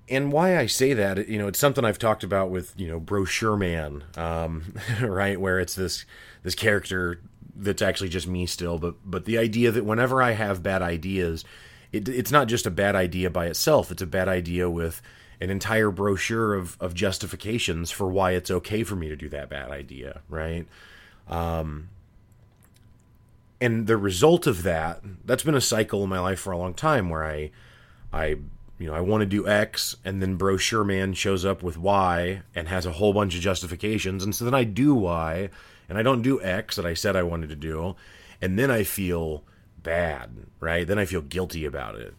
And 0.07 0.31
why 0.31 0.59
I 0.59 0.67
say 0.67 0.93
that, 0.93 1.27
you 1.27 1.39
know, 1.39 1.47
it's 1.47 1.57
something 1.57 1.83
I've 1.83 1.97
talked 1.97 2.23
about 2.23 2.51
with, 2.51 2.73
you 2.77 2.87
know, 2.87 2.99
Brochure 2.99 3.57
Man, 3.57 4.03
um, 4.15 4.75
right, 5.01 5.41
where 5.41 5.59
it's 5.59 5.73
this 5.73 6.05
this 6.43 6.53
character 6.53 7.19
that's 7.55 7.81
actually 7.81 8.09
just 8.09 8.27
me 8.27 8.45
still, 8.45 8.77
but 8.77 8.95
but 9.03 9.25
the 9.25 9.39
idea 9.39 9.71
that 9.71 9.83
whenever 9.83 10.21
I 10.21 10.31
have 10.31 10.61
bad 10.61 10.83
ideas, 10.83 11.43
it, 11.91 12.07
it's 12.07 12.31
not 12.31 12.47
just 12.47 12.67
a 12.67 12.71
bad 12.71 12.95
idea 12.95 13.31
by 13.31 13.47
itself; 13.47 13.91
it's 13.91 14.01
a 14.01 14.07
bad 14.07 14.27
idea 14.27 14.69
with 14.69 15.01
an 15.41 15.49
entire 15.49 15.89
brochure 15.89 16.53
of 16.53 16.77
of 16.79 16.93
justifications 16.93 17.89
for 17.89 18.07
why 18.07 18.31
it's 18.31 18.51
okay 18.51 18.83
for 18.83 18.95
me 18.95 19.09
to 19.09 19.15
do 19.15 19.29
that 19.29 19.49
bad 19.49 19.71
idea, 19.71 20.21
right? 20.29 20.67
Um, 21.27 21.89
and 23.61 23.87
the 23.87 23.97
result 23.97 24.47
of 24.47 24.63
that 24.63 25.01
that's 25.23 25.43
been 25.43 25.55
a 25.55 25.61
cycle 25.61 26.03
in 26.03 26.09
my 26.09 26.19
life 26.19 26.39
for 26.39 26.51
a 26.51 26.57
long 26.57 26.73
time 26.73 27.09
where 27.09 27.25
i 27.25 27.49
i 28.11 28.27
you 28.77 28.87
know 28.87 28.93
i 28.93 29.01
want 29.01 29.21
to 29.21 29.25
do 29.25 29.47
x 29.47 29.95
and 30.03 30.21
then 30.21 30.35
brochure 30.35 30.83
man 30.83 31.13
shows 31.13 31.45
up 31.45 31.63
with 31.63 31.77
y 31.77 32.41
and 32.53 32.67
has 32.67 32.85
a 32.85 32.93
whole 32.93 33.13
bunch 33.13 33.35
of 33.35 33.41
justifications 33.41 34.23
and 34.23 34.35
so 34.35 34.45
then 34.45 34.53
i 34.53 34.63
do 34.63 34.93
y 34.93 35.49
and 35.87 35.97
i 35.97 36.03
don't 36.03 36.21
do 36.21 36.41
x 36.41 36.75
that 36.75 36.85
i 36.85 36.93
said 36.93 37.15
i 37.15 37.23
wanted 37.23 37.49
to 37.49 37.55
do 37.55 37.95
and 38.41 38.59
then 38.59 38.69
i 38.69 38.83
feel 38.83 39.43
bad 39.81 40.29
right? 40.59 40.87
Then 40.87 40.97
i 40.97 41.05
feel 41.05 41.21
guilty 41.21 41.63
about 41.65 41.95
it. 41.95 42.13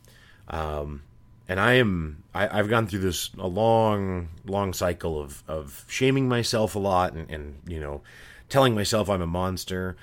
Um, 0.49 1.03
and 1.49 1.61
i 1.61 1.75
am 1.75 2.25
I, 2.35 2.59
i've 2.59 2.69
gone 2.69 2.89
through 2.89 3.01
this 3.01 3.31
a 3.39 3.47
long 3.47 4.29
long 4.45 4.73
cycle 4.73 5.21
of 5.21 5.45
of 5.47 5.85
shaming 5.89 6.29
myself 6.29 6.75
a 6.75 6.79
lot 6.81 7.13
and, 7.13 7.31
and 7.31 7.61
you 7.69 7.79
know 7.79 8.03
telling 8.49 8.75
myself 8.75 9.09
i'm 9.09 9.23
a 9.23 9.27
monster 9.29 9.97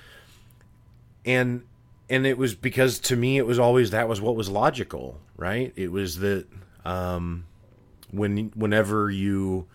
and 1.24 1.62
and 2.08 2.26
it 2.26 2.36
was 2.36 2.54
because 2.54 2.98
to 2.98 3.16
me 3.16 3.38
it 3.38 3.46
was 3.46 3.58
always 3.58 3.90
that 3.90 4.08
was 4.08 4.20
what 4.20 4.36
was 4.36 4.48
logical 4.48 5.20
right? 5.36 5.72
It 5.76 5.90
was 5.90 6.18
that 6.18 6.46
um 6.84 7.44
when 8.10 8.52
whenever 8.54 9.10
you 9.10 9.66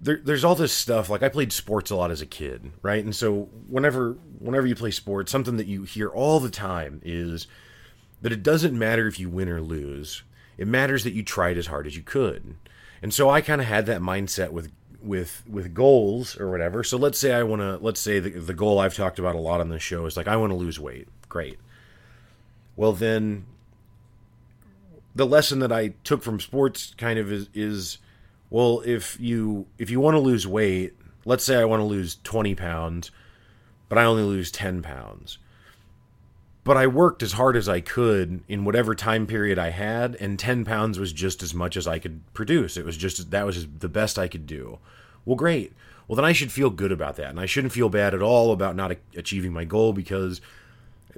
there, 0.00 0.20
there's 0.24 0.44
all 0.44 0.54
this 0.54 0.72
stuff 0.72 1.10
like 1.10 1.22
i 1.22 1.28
played 1.28 1.52
sports 1.52 1.90
a 1.90 1.96
lot 1.96 2.10
as 2.10 2.20
a 2.20 2.26
kid 2.26 2.72
right? 2.82 3.04
And 3.04 3.14
so 3.14 3.48
whenever 3.68 4.12
whenever 4.38 4.66
you 4.66 4.74
play 4.74 4.90
sports 4.90 5.30
something 5.30 5.56
that 5.56 5.66
you 5.66 5.82
hear 5.84 6.08
all 6.08 6.40
the 6.40 6.50
time 6.50 7.00
is 7.04 7.46
that 8.20 8.32
it 8.32 8.42
doesn't 8.42 8.78
matter 8.78 9.06
if 9.08 9.18
you 9.18 9.28
win 9.28 9.48
or 9.48 9.60
lose. 9.60 10.22
It 10.56 10.68
matters 10.68 11.02
that 11.04 11.12
you 11.12 11.24
tried 11.24 11.58
as 11.58 11.66
hard 11.66 11.86
as 11.88 11.96
you 11.96 12.02
could. 12.02 12.54
And 13.02 13.12
so 13.12 13.28
i 13.28 13.40
kind 13.40 13.60
of 13.60 13.66
had 13.66 13.86
that 13.86 14.00
mindset 14.00 14.50
with 14.50 14.70
with 15.02 15.42
with 15.48 15.74
goals 15.74 16.38
or 16.38 16.50
whatever. 16.50 16.84
So 16.84 16.96
let's 16.96 17.18
say 17.18 17.32
I 17.34 17.42
want 17.42 17.60
to 17.60 17.78
let's 17.78 18.00
say 18.00 18.18
the, 18.18 18.30
the 18.30 18.54
goal 18.54 18.78
I've 18.78 18.94
talked 18.94 19.18
about 19.18 19.34
a 19.34 19.40
lot 19.40 19.60
on 19.60 19.68
this 19.68 19.82
show 19.82 20.06
is 20.06 20.16
like 20.16 20.28
I 20.28 20.36
want 20.36 20.50
to 20.50 20.56
lose 20.56 20.78
weight. 20.78 21.08
Great. 21.28 21.58
Well 22.76 22.92
then 22.92 23.46
the 25.14 25.26
lesson 25.26 25.58
that 25.58 25.72
I 25.72 25.88
took 26.04 26.22
from 26.22 26.40
sports 26.40 26.94
kind 26.96 27.18
of 27.18 27.30
is 27.30 27.48
is 27.54 27.98
well 28.50 28.82
if 28.84 29.18
you 29.20 29.66
if 29.78 29.90
you 29.90 30.00
want 30.00 30.14
to 30.14 30.20
lose 30.20 30.46
weight, 30.46 30.94
let's 31.24 31.44
say 31.44 31.56
I 31.56 31.64
want 31.64 31.80
to 31.80 31.84
lose 31.84 32.18
20 32.24 32.54
pounds, 32.54 33.10
but 33.88 33.98
I 33.98 34.04
only 34.04 34.22
lose 34.22 34.50
10 34.50 34.82
pounds. 34.82 35.38
But 36.64 36.76
I 36.76 36.86
worked 36.86 37.22
as 37.22 37.32
hard 37.32 37.56
as 37.56 37.68
I 37.68 37.80
could 37.80 38.42
in 38.46 38.64
whatever 38.64 38.94
time 38.94 39.26
period 39.26 39.58
I 39.58 39.70
had, 39.70 40.14
and 40.16 40.38
10 40.38 40.64
pounds 40.64 40.98
was 40.98 41.12
just 41.12 41.42
as 41.42 41.52
much 41.52 41.76
as 41.76 41.88
I 41.88 41.98
could 41.98 42.20
produce. 42.34 42.76
It 42.76 42.84
was 42.84 42.96
just, 42.96 43.30
that 43.32 43.46
was 43.46 43.66
the 43.66 43.88
best 43.88 44.18
I 44.18 44.28
could 44.28 44.46
do. 44.46 44.78
Well, 45.24 45.34
great. 45.34 45.72
Well, 46.06 46.16
then 46.16 46.24
I 46.24 46.32
should 46.32 46.52
feel 46.52 46.70
good 46.70 46.92
about 46.92 47.16
that. 47.16 47.30
And 47.30 47.40
I 47.40 47.46
shouldn't 47.46 47.72
feel 47.72 47.88
bad 47.88 48.14
at 48.14 48.22
all 48.22 48.52
about 48.52 48.76
not 48.76 48.96
achieving 49.16 49.52
my 49.52 49.64
goal 49.64 49.92
because 49.92 50.40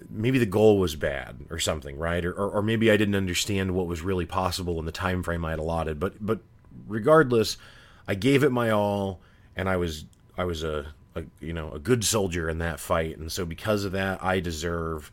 maybe 0.09 0.39
the 0.39 0.47
goal 0.47 0.79
was 0.79 0.97
bad 0.97 1.37
or 1.51 1.59
something, 1.59 1.99
right? 1.99 2.25
Or, 2.25 2.33
or, 2.33 2.51
or 2.51 2.63
maybe 2.63 2.91
I 2.91 2.97
didn't 2.97 3.15
understand 3.15 3.73
what 3.73 3.87
was 3.87 4.03
really 4.03 4.27
possible 4.27 4.79
in 4.79 4.87
the 4.87 4.93
time 4.93 5.23
frame 5.23 5.45
I 5.45 5.51
had 5.51 5.59
allotted. 5.59 6.01
But, 6.01 6.25
but 6.25 6.41
regardless, 6.87 7.59
I 8.09 8.15
gave 8.15 8.45
it 8.45 8.51
my 8.51 8.71
all 8.71 9.21
and 9.57 9.69
I 9.69 9.77
was, 9.77 10.07
I 10.39 10.45
was 10.45 10.63
a, 10.63 10.87
a 11.15 11.25
you 11.41 11.53
know, 11.53 11.71
a 11.73 11.79
good 11.79 12.03
soldier 12.03 12.49
in 12.49 12.59
that 12.59 12.81
fight. 12.81 13.19
And 13.19 13.31
so 13.31 13.45
because 13.45 13.85
of 13.85 13.93
that, 13.93 14.23
I 14.25 14.41
deserve 14.41 15.11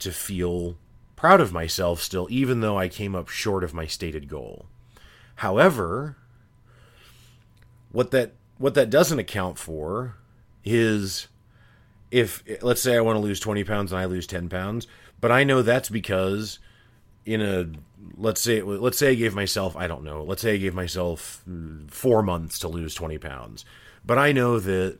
to 0.00 0.12
feel 0.12 0.76
proud 1.16 1.40
of 1.40 1.52
myself 1.52 2.00
still, 2.00 2.26
even 2.30 2.60
though 2.60 2.78
I 2.78 2.88
came 2.88 3.14
up 3.14 3.28
short 3.28 3.64
of 3.64 3.74
my 3.74 3.86
stated 3.86 4.28
goal. 4.28 4.66
However, 5.36 6.16
what 7.90 8.10
that 8.12 8.32
what 8.58 8.74
that 8.74 8.90
doesn't 8.90 9.18
account 9.18 9.58
for 9.58 10.16
is 10.64 11.28
if 12.10 12.42
let's 12.62 12.82
say 12.82 12.96
I 12.96 13.00
want 13.00 13.16
to 13.16 13.22
lose 13.22 13.40
20 13.40 13.64
pounds 13.64 13.92
and 13.92 14.00
I 14.00 14.04
lose 14.04 14.26
10 14.26 14.48
pounds, 14.48 14.86
but 15.20 15.30
I 15.30 15.44
know 15.44 15.62
that's 15.62 15.88
because 15.88 16.58
in 17.24 17.40
a 17.42 17.68
let's 18.16 18.40
say 18.40 18.62
let's 18.62 18.98
say 18.98 19.10
I 19.10 19.14
gave 19.14 19.34
myself 19.34 19.76
I 19.76 19.86
don't 19.86 20.04
know 20.04 20.22
let's 20.22 20.42
say 20.42 20.54
I 20.54 20.58
gave 20.58 20.74
myself 20.74 21.44
four 21.88 22.22
months 22.22 22.58
to 22.60 22.68
lose 22.68 22.94
20 22.94 23.18
pounds, 23.18 23.64
but 24.04 24.18
I 24.18 24.32
know 24.32 24.58
that 24.60 24.98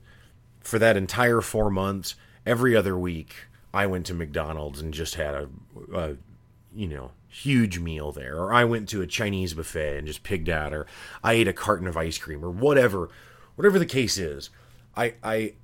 for 0.60 0.78
that 0.78 0.96
entire 0.96 1.40
four 1.40 1.70
months, 1.70 2.14
every 2.44 2.76
other 2.76 2.98
week 2.98 3.47
I 3.72 3.86
went 3.86 4.06
to 4.06 4.14
McDonald's 4.14 4.80
and 4.80 4.94
just 4.94 5.14
had 5.16 5.34
a, 5.34 5.48
a 5.94 6.16
you 6.74 6.88
know 6.88 7.12
huge 7.28 7.78
meal 7.78 8.12
there. 8.12 8.36
Or 8.36 8.52
I 8.52 8.64
went 8.64 8.88
to 8.90 9.02
a 9.02 9.06
Chinese 9.06 9.54
buffet 9.54 9.98
and 9.98 10.06
just 10.06 10.22
pigged 10.22 10.48
out 10.48 10.72
or 10.72 10.86
I 11.22 11.34
ate 11.34 11.48
a 11.48 11.52
carton 11.52 11.86
of 11.86 11.96
ice 11.96 12.18
cream 12.18 12.44
or 12.44 12.50
whatever 12.50 13.10
whatever 13.56 13.78
the 13.78 13.86
case 13.86 14.18
is. 14.18 14.50
I 14.96 15.14
I 15.22 15.54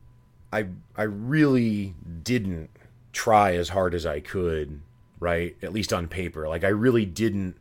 I 0.52 0.66
I 0.96 1.02
really 1.02 1.94
didn't 2.22 2.70
try 3.12 3.54
as 3.54 3.70
hard 3.70 3.94
as 3.94 4.04
I 4.04 4.20
could 4.20 4.80
right? 5.24 5.56
At 5.62 5.72
least 5.72 5.92
on 5.92 6.06
paper. 6.06 6.46
Like 6.48 6.64
I 6.64 6.68
really 6.68 7.06
didn't 7.06 7.56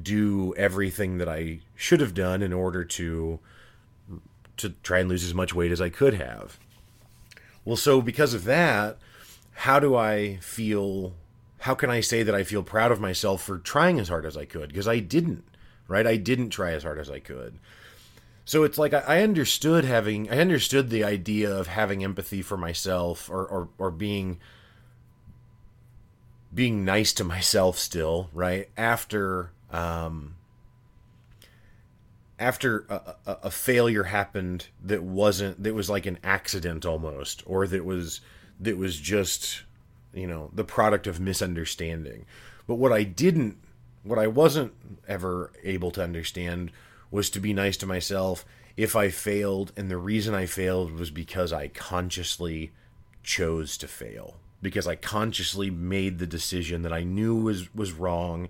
do 0.00 0.52
everything 0.56 1.18
that 1.18 1.28
I 1.28 1.60
should 1.76 2.00
have 2.00 2.12
done 2.12 2.42
in 2.42 2.52
order 2.52 2.84
to 2.84 3.38
to 4.56 4.70
try 4.82 4.98
and 4.98 5.08
lose 5.08 5.24
as 5.24 5.32
much 5.32 5.54
weight 5.54 5.72
as 5.72 5.80
I 5.80 5.90
could 5.90 6.14
have. 6.14 6.58
Well 7.64 7.76
so 7.76 8.02
because 8.02 8.34
of 8.34 8.44
that 8.44 8.98
how 9.52 9.78
do 9.78 9.94
I 9.96 10.36
feel? 10.36 11.14
How 11.60 11.74
can 11.74 11.90
I 11.90 12.00
say 12.00 12.22
that 12.22 12.34
I 12.34 12.42
feel 12.42 12.62
proud 12.62 12.90
of 12.90 13.00
myself 13.00 13.42
for 13.42 13.58
trying 13.58 14.00
as 14.00 14.08
hard 14.08 14.26
as 14.26 14.36
I 14.36 14.44
could? 14.44 14.68
Because 14.68 14.88
I 14.88 14.98
didn't, 14.98 15.44
right? 15.86 16.06
I 16.06 16.16
didn't 16.16 16.50
try 16.50 16.72
as 16.72 16.82
hard 16.82 16.98
as 16.98 17.10
I 17.10 17.20
could. 17.20 17.58
So 18.44 18.64
it's 18.64 18.78
like 18.78 18.92
I 18.92 19.22
understood 19.22 19.84
having, 19.84 20.28
I 20.28 20.38
understood 20.38 20.90
the 20.90 21.04
idea 21.04 21.54
of 21.54 21.68
having 21.68 22.02
empathy 22.02 22.42
for 22.42 22.56
myself 22.56 23.30
or, 23.30 23.46
or, 23.46 23.68
or 23.78 23.90
being, 23.92 24.40
being 26.52 26.84
nice 26.84 27.12
to 27.14 27.24
myself 27.24 27.78
still, 27.78 28.30
right? 28.32 28.68
After, 28.76 29.52
um, 29.70 30.34
after 32.42 32.84
a, 32.88 33.14
a, 33.24 33.38
a, 33.44 33.50
failure 33.50 34.02
happened 34.02 34.66
that 34.82 35.02
wasn't 35.02 35.62
that 35.62 35.74
was 35.74 35.88
like 35.88 36.06
an 36.06 36.18
accident 36.24 36.84
almost 36.84 37.42
or 37.46 37.68
that 37.68 37.84
was 37.84 38.20
that 38.62 38.78
was 38.78 38.98
just, 38.98 39.62
you 40.14 40.26
know, 40.26 40.50
the 40.52 40.64
product 40.64 41.06
of 41.06 41.20
misunderstanding. 41.20 42.24
But 42.66 42.76
what 42.76 42.92
I 42.92 43.02
didn't, 43.02 43.58
what 44.02 44.18
I 44.18 44.28
wasn't 44.28 44.72
ever 45.06 45.52
able 45.62 45.90
to 45.92 46.02
understand 46.02 46.70
was 47.10 47.28
to 47.30 47.40
be 47.40 47.52
nice 47.52 47.76
to 47.78 47.86
myself 47.86 48.44
if 48.76 48.96
I 48.96 49.10
failed. 49.10 49.72
And 49.76 49.90
the 49.90 49.96
reason 49.96 50.34
I 50.34 50.46
failed 50.46 50.92
was 50.92 51.10
because 51.10 51.52
I 51.52 51.68
consciously 51.68 52.72
chose 53.22 53.76
to 53.78 53.88
fail. 53.88 54.36
Because 54.60 54.86
I 54.86 54.94
consciously 54.94 55.70
made 55.70 56.18
the 56.18 56.26
decision 56.26 56.82
that 56.82 56.92
I 56.92 57.02
knew 57.02 57.34
was, 57.34 57.74
was 57.74 57.92
wrong. 57.92 58.48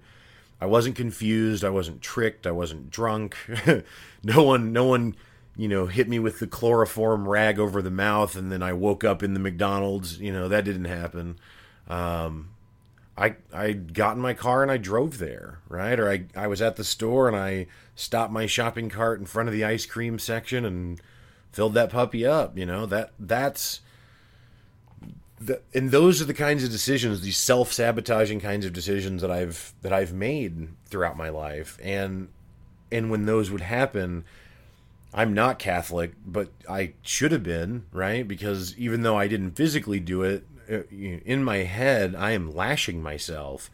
I 0.61 0.66
wasn't 0.66 0.95
confused. 0.95 1.64
I 1.64 1.71
wasn't 1.71 2.02
tricked. 2.02 2.47
I 2.47 2.50
wasn't 2.52 2.90
drunk. 2.90 3.37
no 4.23 4.45
one, 4.45 4.73
no 4.73 4.85
one 4.85 5.16
you 5.56 5.68
know, 5.68 5.87
hit 5.87 6.09
me 6.09 6.18
with 6.18 6.38
the 6.38 6.47
chloroform 6.47 7.28
rag 7.28 7.59
over 7.59 7.82
the 7.82 7.90
mouth, 7.90 8.37
and 8.37 8.50
then 8.50 8.62
I 8.62 8.73
woke 8.73 9.04
up 9.04 9.23
in 9.23 9.35
the 9.35 9.40
McDonald's. 9.40 10.18
You 10.18 10.32
know, 10.32 10.49
that 10.49 10.64
didn't 10.64 10.87
happen. 10.87 11.38
Um, 11.88 12.50
I 13.16 13.37
I 13.52 13.73
got 13.73 14.16
in 14.16 14.23
my 14.23 14.35
car 14.35 14.62
and 14.62 14.73
I 14.73 14.78
drove 14.78 15.18
there, 15.18 15.59
right? 15.68 15.99
Or 16.00 16.11
I 16.11 16.25
I 16.35 16.47
was 16.47 16.62
at 16.62 16.76
the 16.76 16.85
store 16.85 17.28
and 17.28 17.37
I 17.37 17.66
stopped 17.94 18.32
my 18.32 18.47
shopping 18.47 18.88
cart 18.88 19.21
in 19.21 19.26
front 19.26 19.49
of 19.49 19.54
the 19.54 19.64
ice 19.64 19.85
cream 19.85 20.18
section 20.18 20.64
and 20.64 21.00
filled 21.52 21.75
that 21.75 21.90
puppy 21.90 22.25
up. 22.25 22.56
You 22.56 22.66
know 22.66 22.87
that 22.87 23.12
that's. 23.18 23.80
The, 25.38 25.61
and 25.75 25.90
those 25.90 26.23
are 26.23 26.25
the 26.25 26.35
kinds 26.35 26.62
of 26.62 26.71
decisions, 26.71 27.21
these 27.21 27.37
self-sabotaging 27.37 28.38
kinds 28.38 28.64
of 28.64 28.73
decisions 28.73 29.23
that 29.23 29.30
I've 29.32 29.75
that 29.82 29.92
I've 29.92 30.12
made 30.12 30.68
throughout 30.87 31.16
my 31.16 31.30
life, 31.30 31.78
and 31.82 32.28
and 32.92 33.11
when 33.11 33.26
those 33.26 33.50
would 33.50 33.61
happen, 33.61 34.25
I'm 35.14 35.35
not 35.35 35.59
Catholic, 35.59 36.14
but 36.26 36.49
I 36.69 36.95
should 37.02 37.33
have 37.33 37.42
been, 37.42 37.85
right? 37.92 38.26
Because 38.26 38.76
even 38.78 39.02
though 39.02 39.16
I 39.16 39.28
didn't 39.28 39.52
physically 39.52 40.00
do 40.00 40.23
it, 40.23 40.47
uh, 40.71 40.83
in 40.90 41.45
my 41.45 41.59
head, 41.59 42.14
I 42.14 42.31
am 42.31 42.50
lashing 42.50 43.02
myself. 43.02 43.71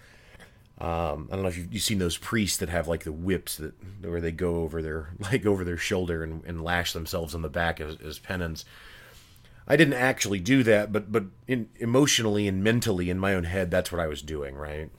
Um, 0.81 1.29
I 1.31 1.35
don't 1.35 1.43
know 1.43 1.49
if 1.49 1.57
you've, 1.57 1.73
you've, 1.73 1.83
seen 1.83 1.99
those 1.99 2.17
priests 2.17 2.59
that 2.59 2.69
have 2.69 2.87
like 2.87 3.03
the 3.03 3.13
whips 3.13 3.57
that 3.57 3.75
where 4.01 4.21
they 4.21 4.31
go 4.31 4.63
over 4.63 4.81
their 4.81 5.11
like 5.19 5.45
over 5.45 5.65
their 5.65 5.77
shoulder 5.77 6.23
and, 6.23 6.45
and 6.45 6.63
lash 6.63 6.93
themselves 6.93 7.35
on 7.35 7.43
the 7.43 7.49
back 7.49 7.81
as, 7.81 7.97
as 8.05 8.19
penance. 8.19 8.65
I 9.67 9.77
didn't 9.77 9.95
actually 9.95 10.41
do 10.41 10.63
that, 10.63 10.93
but 10.93 11.13
but 11.13 11.25
in, 11.47 11.69
emotionally 11.77 12.49
and 12.49 12.65
mentally 12.65 13.11
in 13.11 13.19
my 13.19 13.35
own 13.35 13.45
head, 13.45 13.71
that's 13.71 13.93
what 13.93 14.01
I 14.01 14.07
was 14.07 14.23
doing, 14.23 14.55
right? 14.55 14.91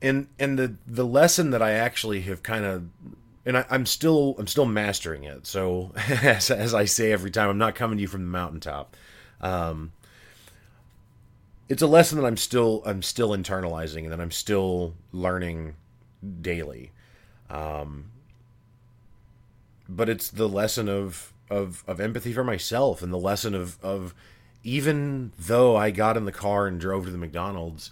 And 0.00 0.26
and 0.38 0.58
the 0.58 0.74
the 0.86 1.06
lesson 1.06 1.50
that 1.50 1.62
I 1.62 1.72
actually 1.72 2.22
have 2.22 2.42
kind 2.42 2.64
of 2.64 2.84
and 3.44 3.58
I, 3.58 3.64
am 3.70 3.86
still 3.86 4.36
I'm 4.38 4.46
still 4.46 4.66
mastering 4.66 5.24
it. 5.24 5.46
So 5.46 5.92
as, 5.96 6.50
as 6.50 6.74
I 6.74 6.84
say 6.84 7.12
every 7.12 7.30
time, 7.30 7.48
I'm 7.48 7.58
not 7.58 7.74
coming 7.74 7.98
to 7.98 8.02
you 8.02 8.08
from 8.08 8.22
the 8.22 8.28
mountaintop. 8.28 8.96
Um, 9.40 9.92
it's 11.68 11.82
a 11.82 11.86
lesson 11.86 12.18
that 12.18 12.26
I'm 12.26 12.36
still 12.36 12.82
I'm 12.86 13.02
still 13.02 13.30
internalizing 13.30 14.04
and 14.04 14.12
that 14.12 14.20
I'm 14.20 14.30
still 14.30 14.94
learning 15.12 15.74
daily. 16.40 16.92
Um, 17.50 18.10
but 19.88 20.08
it's 20.08 20.30
the 20.30 20.48
lesson 20.48 20.88
of, 20.88 21.32
of 21.50 21.84
of 21.86 22.00
empathy 22.00 22.32
for 22.32 22.44
myself 22.44 23.02
and 23.02 23.12
the 23.12 23.18
lesson 23.18 23.54
of 23.54 23.78
of 23.82 24.14
even 24.64 25.32
though 25.38 25.76
I 25.76 25.90
got 25.90 26.16
in 26.16 26.24
the 26.24 26.32
car 26.32 26.66
and 26.66 26.80
drove 26.80 27.06
to 27.06 27.10
the 27.10 27.18
McDonald's, 27.18 27.90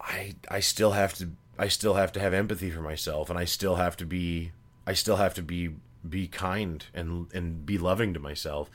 I 0.00 0.34
I 0.50 0.60
still 0.60 0.92
have 0.92 1.14
to 1.14 1.30
I 1.58 1.68
still 1.68 1.94
have 1.94 2.12
to 2.12 2.20
have 2.20 2.34
empathy 2.34 2.70
for 2.70 2.80
myself 2.80 3.30
and 3.30 3.38
I 3.38 3.44
still 3.44 3.76
have 3.76 3.96
to 3.98 4.06
be 4.06 4.52
I 4.86 4.92
still 4.92 5.16
have 5.16 5.34
to 5.34 5.42
be 5.42 5.70
be 6.08 6.26
kind 6.28 6.84
and 6.92 7.32
and 7.32 7.64
be 7.64 7.78
loving 7.78 8.14
to 8.14 8.20
myself. 8.20 8.70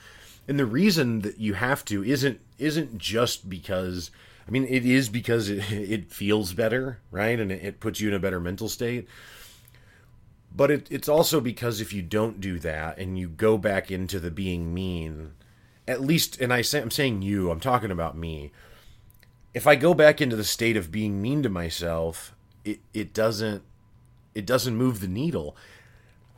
And 0.47 0.57
the 0.57 0.65
reason 0.65 1.21
that 1.21 1.39
you 1.39 1.53
have 1.55 1.85
to 1.85 2.03
isn't 2.03 2.39
isn't 2.57 2.97
just 2.97 3.49
because 3.49 4.11
I 4.47 4.51
mean 4.51 4.65
it 4.65 4.85
is 4.85 5.09
because 5.09 5.49
it, 5.49 5.71
it 5.71 6.11
feels 6.11 6.53
better, 6.53 6.99
right? 7.11 7.39
And 7.39 7.51
it, 7.51 7.63
it 7.63 7.79
puts 7.79 7.99
you 7.99 8.09
in 8.09 8.15
a 8.15 8.19
better 8.19 8.39
mental 8.39 8.69
state. 8.69 9.07
But 10.55 10.71
it, 10.71 10.87
it's 10.89 11.09
also 11.09 11.39
because 11.39 11.79
if 11.79 11.93
you 11.93 12.01
don't 12.01 12.41
do 12.41 12.59
that 12.59 12.97
and 12.97 13.19
you 13.19 13.29
go 13.29 13.57
back 13.57 13.91
into 13.91 14.19
the 14.19 14.31
being 14.31 14.73
mean, 14.73 15.33
at 15.87 16.01
least, 16.01 16.39
and 16.41 16.53
I 16.53 16.61
say, 16.61 16.81
I'm 16.81 16.91
saying 16.91 17.21
you, 17.21 17.51
I'm 17.51 17.59
talking 17.59 17.91
about 17.91 18.17
me. 18.17 18.51
If 19.53 19.67
I 19.67 19.75
go 19.75 19.93
back 19.93 20.21
into 20.21 20.35
the 20.35 20.43
state 20.43 20.77
of 20.77 20.91
being 20.91 21.21
mean 21.21 21.43
to 21.43 21.49
myself, 21.49 22.35
it 22.69 22.79
it 22.93 23.13
doesn't 23.13 23.63
it 24.35 24.45
doesn't 24.45 24.75
move 24.75 24.99
the 24.99 25.07
needle. 25.07 25.55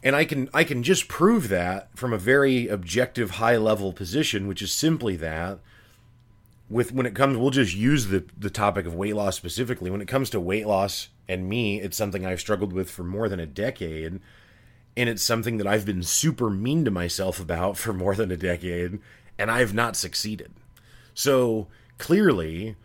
And 0.03 0.15
i 0.15 0.25
can 0.25 0.49
i 0.53 0.63
can 0.63 0.81
just 0.83 1.07
prove 1.07 1.49
that 1.49 1.89
from 1.95 2.13
a 2.13 2.17
very 2.17 2.67
objective 2.67 3.31
high 3.31 3.57
level 3.57 3.93
position 3.93 4.47
which 4.47 4.61
is 4.61 4.71
simply 4.71 5.15
that 5.17 5.59
with 6.69 6.91
when 6.91 7.05
it 7.05 7.13
comes 7.13 7.37
we'll 7.37 7.51
just 7.51 7.75
use 7.75 8.07
the 8.07 8.25
the 8.37 8.49
topic 8.49 8.85
of 8.85 8.95
weight 8.95 9.15
loss 9.15 9.35
specifically. 9.35 9.91
When 9.91 10.01
it 10.01 10.07
comes 10.07 10.29
to 10.31 10.39
weight 10.39 10.65
loss 10.65 11.09
and 11.27 11.47
me 11.47 11.79
it's 11.79 11.97
something 11.97 12.25
i've 12.25 12.39
struggled 12.39 12.73
with 12.73 12.89
for 12.89 13.03
more 13.03 13.29
than 13.29 13.39
a 13.39 13.45
decade. 13.45 14.19
And 14.97 15.07
it's 15.07 15.23
something 15.23 15.57
that 15.57 15.67
i've 15.67 15.85
been 15.85 16.03
super 16.03 16.49
mean 16.49 16.83
to 16.85 16.91
myself 16.91 17.39
about 17.39 17.77
for 17.81 17.93
more 17.93 18.15
than 18.15 18.31
a 18.31 18.37
decade. 18.37 18.99
And 19.37 19.51
i've 19.51 19.73
not 19.73 19.95
succeeded. 19.95 20.51
So 21.13 21.67
clearly 21.99 22.75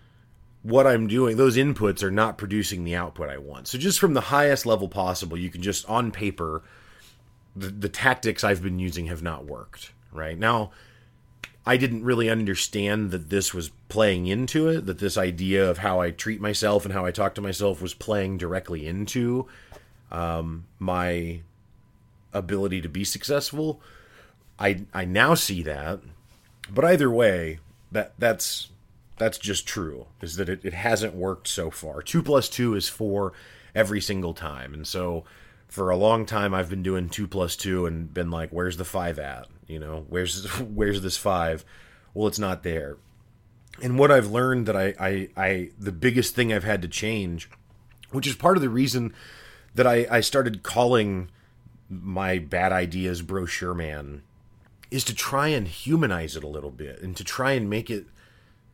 what 0.67 0.87
I'm 0.87 1.07
doing, 1.07 1.37
those 1.37 1.57
inputs 1.57 2.03
are 2.03 2.11
not 2.11 2.39
producing 2.39 2.83
the 2.83 2.97
output 2.97 3.29
I 3.29 3.39
want. 3.39 3.69
So 3.69 3.79
just 3.79 4.01
from 4.01 4.15
the 4.15 4.21
highest 4.21 4.67
level 4.67 4.89
possible, 4.89 5.37
you 5.37 5.49
can 5.49 5.63
just 5.63 5.89
on 5.89 6.11
paper, 6.11 6.63
the, 7.55 7.69
the 7.69 7.89
tactics 7.89 8.43
I've 8.43 8.63
been 8.63 8.81
using 8.81 9.07
have 9.07 9.23
not 9.23 9.45
worked. 9.45 9.93
Right 10.13 10.37
now, 10.37 10.73
I 11.65 11.77
didn't 11.77 12.05
really 12.05 12.29
understand 12.29 13.13
that 13.13 13.31
this 13.31 13.55
was 13.55 13.71
playing 13.89 14.27
into 14.27 14.69
it. 14.69 14.87
That 14.87 14.99
this 14.99 15.17
idea 15.17 15.69
of 15.71 15.79
how 15.79 16.01
I 16.01 16.11
treat 16.11 16.41
myself 16.41 16.85
and 16.85 16.93
how 16.93 17.05
I 17.05 17.13
talk 17.13 17.37
to 17.37 17.41
myself 17.41 17.81
was 17.81 17.95
playing 17.95 18.39
directly 18.39 18.87
into 18.87 19.47
um, 20.11 20.65
my 20.81 21.43
ability 22.33 22.81
to 22.81 22.89
be 22.89 23.05
successful. 23.05 23.81
I 24.59 24.85
I 24.93 25.05
now 25.05 25.35
see 25.35 25.63
that, 25.63 26.01
but 26.73 26.85
either 26.85 27.11
way, 27.11 27.61
that 27.93 28.15
that's 28.19 28.71
that's 29.19 29.39
just 29.39 29.67
true 29.67 30.07
is 30.21 30.37
that 30.37 30.49
it, 30.49 30.65
it 30.65 30.75
hasn't 30.75 31.15
worked 31.15 31.49
so 31.49 31.71
far. 31.71 32.03
Two 32.03 32.23
plus 32.23 32.49
two 32.49 32.75
is 32.75 32.89
four 32.89 33.33
every 33.75 34.01
single 34.01 34.35
time. 34.35 34.75
And 34.75 34.87
so 34.87 35.25
for 35.69 35.91
a 35.91 35.97
long 35.97 36.25
time 36.25 36.55
i've 36.55 36.71
been 36.71 36.83
doing 36.83 37.09
two 37.09 37.27
plus 37.27 37.57
two 37.57 37.87
and 37.87 38.15
been 38.15 38.31
like 38.31 38.51
where's 38.51 38.77
the 38.77 38.85
five 38.85 39.19
at? 39.19 39.49
You 39.67 39.79
know 39.79 40.07
where's 40.09 40.47
where's 40.61 41.03
this 41.03 41.17
five? 41.17 41.65
Well 42.15 42.29
it's 42.29 42.39
not 42.39 42.63
there. 42.63 42.97
And 43.83 43.99
what 43.99 44.11
i've 44.11 44.31
learned 44.31 44.67
that 44.67 44.77
I, 44.77 44.95
I 44.99 45.29
i 45.37 45.71
the 45.79 45.93
biggest 45.93 46.35
thing 46.35 46.53
i've 46.53 46.65
had 46.65 46.83
to 46.83 46.89
change 46.89 47.51
which 48.11 48.27
is 48.27 48.37
part 48.37 48.57
of 48.57 48.63
the 48.63 48.71
reason 48.71 49.13
that 49.75 49.87
i 49.87 50.07
i 50.11 50.21
started 50.21 50.63
calling 50.63 51.29
my 51.91 52.39
bad 52.39 52.73
ideas 52.73 53.21
brochure 53.21 53.75
man 53.75 54.23
is 54.91 55.05
to 55.05 55.15
try 55.15 55.49
and 55.49 55.69
humanize 55.69 56.37
it 56.37 56.45
a 56.45 56.49
little 56.49 56.71
bit 56.71 57.03
and 57.03 57.17
to 57.17 57.25
try 57.25 57.53
and 57.53 57.69
make 57.69 57.91
it 57.91 58.07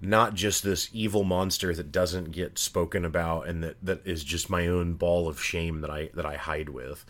not 0.03 0.35
just 0.35 0.65
this 0.65 0.91
evil 0.93 1.23
monster 1.23 1.73
that 1.73 1.93
doesn't 1.93 2.33
get 2.33 2.59
spoken 2.59 3.05
about 3.05 3.47
and 3.47 3.63
that, 3.63 3.77
that 3.81 4.05
is 4.05 4.25
just 4.25 4.51
my 4.51 4.67
own 4.67 4.95
ball 4.95 5.29
of 5.29 5.41
shame 5.41 5.81
that 5.81 5.91
I 5.91 6.11
that 6.15 6.27
I 6.27 6.35
hide 6.35 6.69
with. 6.69 7.07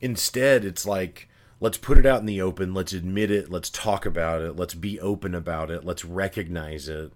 Instead, 0.00 0.64
it's 0.64 0.86
like 0.86 1.28
let's 1.60 1.78
put 1.78 1.98
it 1.98 2.06
out 2.06 2.20
in 2.20 2.26
the 2.26 2.40
open, 2.40 2.72
let's 2.74 2.92
admit 2.92 3.30
it, 3.30 3.50
let's 3.50 3.70
talk 3.70 4.06
about 4.06 4.40
it, 4.40 4.56
let's 4.56 4.74
be 4.74 5.00
open 5.00 5.34
about 5.34 5.70
it, 5.70 5.84
let's 5.84 6.04
recognize 6.04 6.88
it, 6.88 7.12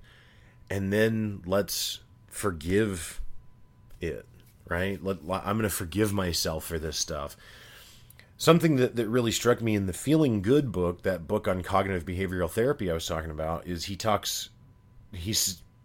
and 0.69 0.93
then 0.93 1.43
let's 1.47 2.01
forgive 2.27 3.21
it, 4.01 4.27
right? 4.69 5.03
Let, 5.05 5.19
I'm 5.29 5.57
going 5.57 5.63
to 5.63 5.71
forgive 5.71 6.13
myself 6.13 6.65
for 6.65 6.79
this 6.79 6.97
stuff. 6.97 7.37
Something 8.39 8.77
that, 8.77 8.97
that 8.97 9.09
really 9.09 9.33
struck 9.33 9.61
me 9.61 9.75
in 9.75 9.85
the 9.85 9.93
Feeling 9.93 10.41
Good 10.41 10.73
book, 10.73 11.03
that 11.03 11.29
book 11.29 11.47
on 11.47 11.63
cognitive 11.63 12.07
behavioral 12.07 12.51
therapy 12.51 12.91
I 12.91 12.95
was 12.95 13.07
talking 13.07 13.31
about, 13.31 13.67
is 13.67 13.85
he 13.85 13.97
talks 13.97 14.49
he 15.13 15.35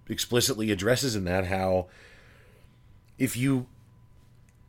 explicitly 0.10 0.72
addresses 0.72 1.16
in 1.16 1.26
that 1.26 1.48
how 1.48 1.88
if 3.18 3.36
you 3.36 3.66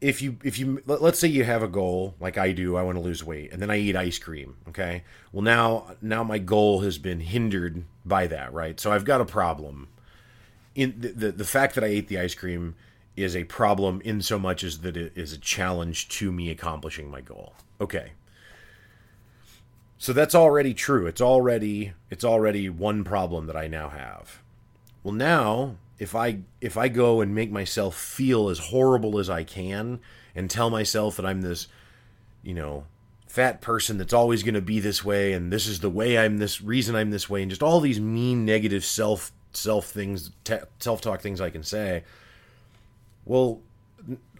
if 0.01 0.21
you 0.21 0.37
if 0.45 0.59
you 0.59 0.83
let's 0.87 1.19
say 1.19 1.29
you 1.29 1.45
have 1.45 1.63
a 1.63 1.69
goal 1.69 2.15
like 2.21 2.37
I 2.37 2.53
do 2.53 2.77
I 2.77 2.83
want 2.83 2.97
to 2.97 3.03
lose 3.03 3.25
weight 3.25 3.53
and 3.53 3.61
then 3.61 3.71
I 3.71 3.79
eat 3.79 3.97
ice 3.97 4.19
cream 4.19 4.57
okay? 4.69 5.05
Well 5.33 5.43
now 5.43 5.97
now 6.01 6.23
my 6.23 6.39
goal 6.39 6.81
has 6.81 6.99
been 6.99 7.21
hindered 7.21 7.85
by 8.05 8.27
that 8.27 8.53
right? 8.53 8.79
So 8.79 8.93
I've 8.93 9.05
got 9.05 9.21
a 9.21 9.27
problem. 9.27 9.89
In 10.75 10.95
the 10.99 11.09
the, 11.09 11.33
the 11.33 11.45
fact 11.45 11.75
that 11.75 11.85
I 11.85 11.89
ate 11.89 12.09
the 12.09 12.19
ice 12.19 12.35
cream 12.35 12.75
is 13.17 13.35
a 13.35 13.45
problem 13.45 14.03
in 14.03 14.21
so 14.21 14.39
much 14.39 14.63
as 14.63 14.81
that 14.81 14.97
it 14.97 15.13
is 15.17 15.33
a 15.33 15.39
challenge 15.39 16.09
to 16.11 16.31
me 16.31 16.51
accomplishing 16.51 17.11
my 17.11 17.21
goal 17.21 17.55
okay? 17.81 18.13
So 19.99 20.13
that's 20.13 20.35
already 20.35 20.75
true. 20.75 21.07
It's 21.07 21.23
already 21.23 21.95
it's 22.11 22.25
already 22.25 22.69
one 22.69 23.03
problem 23.03 23.47
that 23.47 23.57
I 23.57 23.67
now 23.67 23.89
have 23.89 24.43
well, 25.07 25.15
now 25.15 25.77
if 26.01 26.17
I 26.17 26.41
if 26.61 26.77
I 26.77 26.89
go 26.89 27.21
and 27.21 27.33
make 27.33 27.53
myself 27.53 27.95
feel 27.95 28.49
as 28.49 28.59
horrible 28.59 29.21
as 29.21 29.31
I 29.31 29.45
can 29.45 30.01
and 30.35 30.51
tell 30.51 30.69
myself 30.69 31.15
that 31.15 31.25
I'm 31.25 31.43
this, 31.43 31.69
you 32.43 32.55
know, 32.55 32.87
fat 33.29 33.61
person 33.61 33.99
that's 33.99 34.13
always 34.13 34.43
going 34.43 34.57
to 34.57 34.61
be 34.61 34.81
this 34.81 35.05
way 35.05 35.33
and 35.33 35.53
this 35.53 35.69
is 35.69 35.79
the 35.79 35.91
way 35.91 36.19
I'm 36.19 36.39
this 36.39 36.61
reason 36.61 36.97
I'm 36.97 37.13
this 37.13 37.31
way 37.31 37.41
and 37.41 37.49
just 37.49 37.63
all 37.63 37.79
these 37.79 38.01
mean 38.01 38.45
negative 38.45 38.85
self 38.85 39.31
self 39.53 39.87
things 39.87 40.33
self-talk 40.81 41.21
things 41.21 41.41
I 41.41 41.51
can 41.51 41.63
say. 41.63 42.03
Well, 43.25 43.61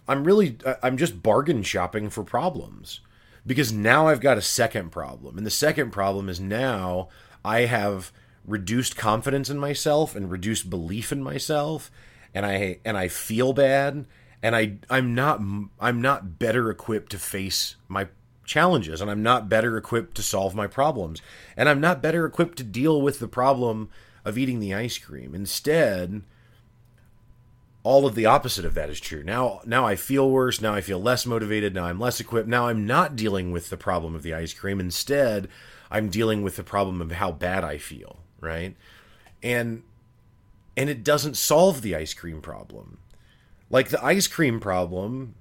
I'm 0.05 0.25
really 0.25 0.57
I'm 0.83 0.97
just 0.97 1.23
bargain 1.23 1.63
shopping 1.63 2.09
for 2.09 2.25
problems 2.25 2.99
because 3.45 3.71
now 3.71 4.09
I've 4.09 4.19
got 4.19 4.37
a 4.37 4.41
second 4.41 4.91
problem. 4.91 5.37
And 5.37 5.45
the 5.45 5.49
second 5.49 5.91
problem 5.91 6.27
is 6.27 6.41
now 6.41 7.07
I 7.45 7.61
have 7.61 8.11
reduced 8.47 8.95
confidence 8.95 9.49
in 9.49 9.59
myself 9.59 10.15
and 10.15 10.31
reduced 10.31 10.69
belief 10.69 11.11
in 11.11 11.21
myself 11.21 11.91
and 12.33 12.45
I 12.45 12.79
and 12.85 12.97
I 12.97 13.09
feel 13.09 13.53
bad 13.53 14.05
and 14.41 14.55
I 14.55 14.77
I'm 14.89 15.13
not 15.13 15.41
I'm 15.79 16.01
not 16.01 16.39
better 16.39 16.71
equipped 16.71 17.11
to 17.11 17.19
face 17.19 17.75
my 17.87 18.07
challenges 18.45 19.01
and 19.01 19.11
I'm 19.11 19.21
not 19.21 19.49
better 19.49 19.77
equipped 19.77 20.15
to 20.15 20.23
solve 20.23 20.55
my 20.55 20.67
problems 20.67 21.21
and 21.57 21.67
I'm 21.67 21.81
not 21.81 22.01
better 22.01 22.25
equipped 22.25 22.57
to 22.59 22.63
deal 22.63 23.01
with 23.01 23.19
the 23.19 23.27
problem 23.27 23.89
of 24.23 24.37
eating 24.37 24.59
the 24.59 24.73
ice 24.73 24.97
cream 24.97 25.35
instead 25.35 26.23
all 27.87 28.05
of 28.05 28.15
the 28.15 28.25
opposite 28.25 28.65
of 28.65 28.73
that 28.73 28.89
is 28.89 28.99
true. 28.99 29.23
Now 29.23 29.61
now 29.65 29.85
I 29.85 29.95
feel 29.95 30.29
worse, 30.29 30.59
now 30.59 30.73
I 30.73 30.81
feel 30.81 31.01
less 31.01 31.25
motivated, 31.25 31.73
now 31.73 31.85
I'm 31.85 31.99
less 31.99 32.19
equipped. 32.19 32.49
Now 32.49 32.67
I'm 32.67 32.85
not 32.85 33.15
dealing 33.15 33.51
with 33.51 33.69
the 33.69 33.77
problem 33.77 34.13
of 34.13 34.23
the 34.23 34.33
ice 34.33 34.53
cream. 34.53 34.81
Instead, 34.81 35.47
I'm 35.89 36.09
dealing 36.09 36.41
with 36.41 36.57
the 36.57 36.63
problem 36.63 37.01
of 37.01 37.13
how 37.13 37.31
bad 37.31 37.63
I 37.63 37.77
feel, 37.77 38.19
right? 38.39 38.75
And 39.41 39.83
and 40.75 40.89
it 40.89 41.03
doesn't 41.03 41.37
solve 41.37 41.81
the 41.81 41.95
ice 41.95 42.13
cream 42.13 42.41
problem. 42.41 42.99
Like 43.69 43.89
the 43.89 44.03
ice 44.03 44.27
cream 44.27 44.59
problem 44.59 45.35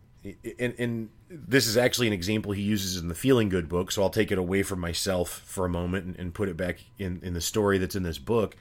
and, 0.59 0.75
and 0.79 1.09
this 1.31 1.67
is 1.67 1.77
actually 1.77 2.09
an 2.09 2.13
example 2.13 2.53
he 2.53 2.63
uses 2.63 2.97
in 2.97 3.09
the 3.09 3.15
Feeling 3.15 3.49
Good 3.49 3.69
book, 3.69 3.93
so 3.93 4.03
I'll 4.03 4.11
take 4.11 4.33
it 4.33 4.39
away 4.39 4.63
from 4.63 4.81
myself 4.81 5.29
for 5.45 5.65
a 5.65 5.69
moment 5.69 6.07
and, 6.07 6.17
and 6.19 6.35
put 6.35 6.49
it 6.49 6.57
back 6.57 6.81
in, 6.99 7.21
in 7.23 7.35
the 7.35 7.41
story 7.41 7.79
that's 7.79 7.95
in 7.95 8.03
this 8.03 8.19
book 8.19 8.57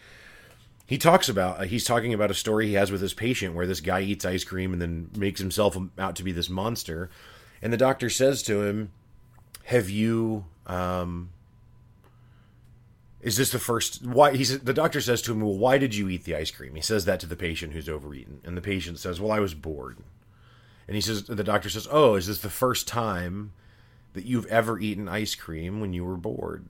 he 0.85 0.97
talks 0.97 1.27
about 1.27 1.59
uh, 1.59 1.63
he's 1.63 1.83
talking 1.83 2.13
about 2.13 2.31
a 2.31 2.35
story 2.35 2.67
he 2.67 2.73
has 2.73 2.91
with 2.91 3.01
his 3.01 3.13
patient 3.13 3.55
where 3.55 3.67
this 3.67 3.81
guy 3.81 4.01
eats 4.01 4.25
ice 4.25 4.43
cream 4.43 4.73
and 4.73 4.81
then 4.81 5.09
makes 5.15 5.39
himself 5.39 5.77
out 5.97 6.15
to 6.15 6.23
be 6.23 6.31
this 6.31 6.49
monster 6.49 7.09
and 7.61 7.73
the 7.73 7.77
doctor 7.77 8.09
says 8.09 8.43
to 8.43 8.63
him 8.63 8.91
have 9.65 9.89
you 9.89 10.45
um 10.67 11.29
is 13.25 13.35
this 13.35 13.51
the 13.51 13.59
first 13.59 14.05
why 14.05 14.33
he 14.33 14.45
said 14.45 14.65
the 14.65 14.73
doctor 14.73 15.01
says 15.01 15.21
to 15.21 15.33
him 15.33 15.41
well 15.41 15.57
why 15.57 15.77
did 15.77 15.93
you 15.93 16.07
eat 16.07 16.23
the 16.23 16.35
ice 16.35 16.51
cream 16.51 16.75
he 16.75 16.81
says 16.81 17.03
that 17.03 17.19
to 17.19 17.25
the 17.25 17.35
patient 17.35 17.73
who's 17.73 17.89
overeaten 17.89 18.39
and 18.45 18.55
the 18.55 18.61
patient 18.61 18.97
says 18.97 19.19
well 19.19 19.31
i 19.31 19.39
was 19.39 19.53
bored 19.53 19.97
and 20.87 20.95
he 20.95 21.01
says 21.01 21.23
the 21.23 21.43
doctor 21.43 21.69
says 21.69 21.87
oh 21.91 22.15
is 22.15 22.27
this 22.27 22.39
the 22.39 22.49
first 22.49 22.87
time 22.87 23.51
that 24.13 24.25
you've 24.25 24.45
ever 24.45 24.79
eaten 24.79 25.09
ice 25.09 25.35
cream 25.35 25.81
when 25.81 25.91
you 25.91 26.05
were 26.05 26.15
bored 26.15 26.65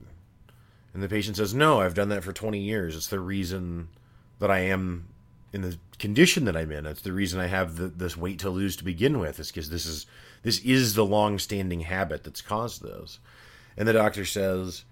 and 0.92 1.02
the 1.02 1.08
patient 1.08 1.36
says 1.36 1.54
no 1.54 1.80
i've 1.80 1.94
done 1.94 2.08
that 2.08 2.24
for 2.24 2.32
20 2.32 2.58
years 2.58 2.96
it's 2.96 3.08
the 3.08 3.20
reason 3.20 3.88
that 4.38 4.50
I 4.50 4.60
am 4.60 5.08
in 5.52 5.62
the 5.62 5.78
condition 5.98 6.44
that 6.44 6.56
I'm 6.56 6.70
in. 6.72 6.86
it's 6.86 7.02
the 7.02 7.12
reason 7.12 7.40
I 7.40 7.46
have 7.46 7.76
the, 7.76 7.88
this 7.88 8.16
weight 8.16 8.38
to 8.40 8.50
lose 8.50 8.76
to 8.76 8.84
begin 8.84 9.18
with. 9.18 9.40
Is 9.40 9.50
because 9.50 9.70
this 9.70 9.86
is 9.86 10.06
this 10.42 10.58
is 10.60 10.94
the 10.94 11.04
long-standing 11.04 11.80
habit 11.80 12.24
that's 12.24 12.42
caused 12.42 12.82
those. 12.82 13.18
And 13.76 13.86
the 13.88 13.92
doctor 13.92 14.24
says, 14.24 14.84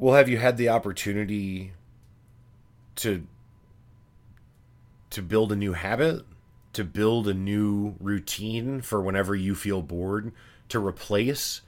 "Well, 0.00 0.14
have 0.14 0.30
you 0.30 0.38
had 0.38 0.56
the 0.56 0.70
opportunity 0.70 1.72
to 2.96 3.26
to 5.10 5.22
build 5.22 5.52
a 5.52 5.56
new 5.56 5.74
habit, 5.74 6.24
to 6.72 6.84
build 6.84 7.28
a 7.28 7.34
new 7.34 7.96
routine 8.00 8.80
for 8.80 9.02
whenever 9.02 9.36
you 9.36 9.54
feel 9.54 9.82
bored, 9.82 10.32
to 10.70 10.84
replace 10.84 11.60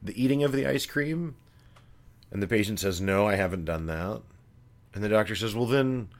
the 0.00 0.22
eating 0.22 0.44
of 0.44 0.52
the 0.52 0.66
ice 0.66 0.86
cream?" 0.86 1.34
And 2.30 2.40
the 2.40 2.46
patient 2.46 2.78
says, 2.78 3.00
"No, 3.00 3.26
I 3.26 3.34
haven't 3.34 3.64
done 3.64 3.86
that." 3.86 4.22
And 4.94 5.02
the 5.02 5.08
doctor 5.08 5.34
says, 5.34 5.56
Well, 5.56 5.66
then 5.66 6.10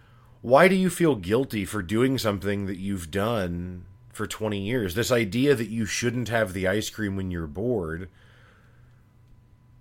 why 0.42 0.66
do 0.66 0.74
you 0.74 0.90
feel 0.90 1.14
guilty 1.14 1.64
for 1.64 1.82
doing 1.82 2.18
something 2.18 2.66
that 2.66 2.78
you've 2.78 3.12
done 3.12 3.84
for 4.12 4.26
20 4.26 4.60
years? 4.60 4.96
This 4.96 5.12
idea 5.12 5.54
that 5.54 5.68
you 5.68 5.86
shouldn't 5.86 6.30
have 6.30 6.52
the 6.52 6.66
ice 6.66 6.90
cream 6.90 7.14
when 7.14 7.30
you're 7.30 7.46
bored 7.46 8.08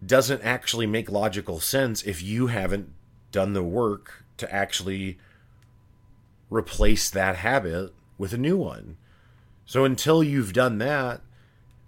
doesn't 0.06 0.42
actually 0.42 0.88
make 0.88 1.12
logical 1.12 1.60
sense 1.60 2.04
if 2.04 2.22
you 2.22 2.48
haven't 2.48 2.92
done 3.32 3.54
the 3.54 3.64
work 3.64 4.24
to 4.38 4.54
actually 4.54 5.18
replace 6.50 7.10
that 7.10 7.38
habit 7.38 7.94
with 8.18 8.34
a 8.34 8.38
new 8.38 8.58
one. 8.58 8.98
So 9.66 9.86
until 9.86 10.24
you've 10.24 10.54
done 10.54 10.78
that, 10.80 11.22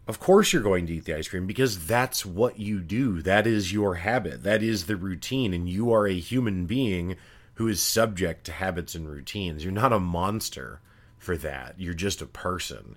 of 0.08 0.20
course 0.20 0.52
you're 0.52 0.62
going 0.62 0.88
to 0.88 0.94
eat 0.94 1.06
the 1.06 1.16
ice 1.16 1.28
cream 1.28 1.48
because 1.48 1.88
that's 1.88 2.26
what 2.26 2.60
you 2.60 2.80
do. 2.82 3.22
That 3.22 3.48
is 3.48 3.74
your 3.74 3.96
habit. 3.96 4.44
That 4.44 4.62
is 4.62 4.86
the 4.86 4.96
routine. 4.96 5.54
And 5.54 5.70
you 5.70 5.92
are 5.92 6.06
a 6.06 6.20
human 6.20 6.66
being 6.66 7.16
who 7.56 7.68
is 7.68 7.82
subject 7.82 8.46
to 8.46 8.52
habits 8.52 8.94
and 8.94 9.10
routines. 9.10 9.64
You're 9.64 9.74
not 9.74 9.94
a 9.94 10.00
monster 10.00 10.80
for 11.18 11.38
that. 11.38 11.76
You're 11.78 11.94
just 11.94 12.22
a 12.22 12.26
person. 12.26 12.96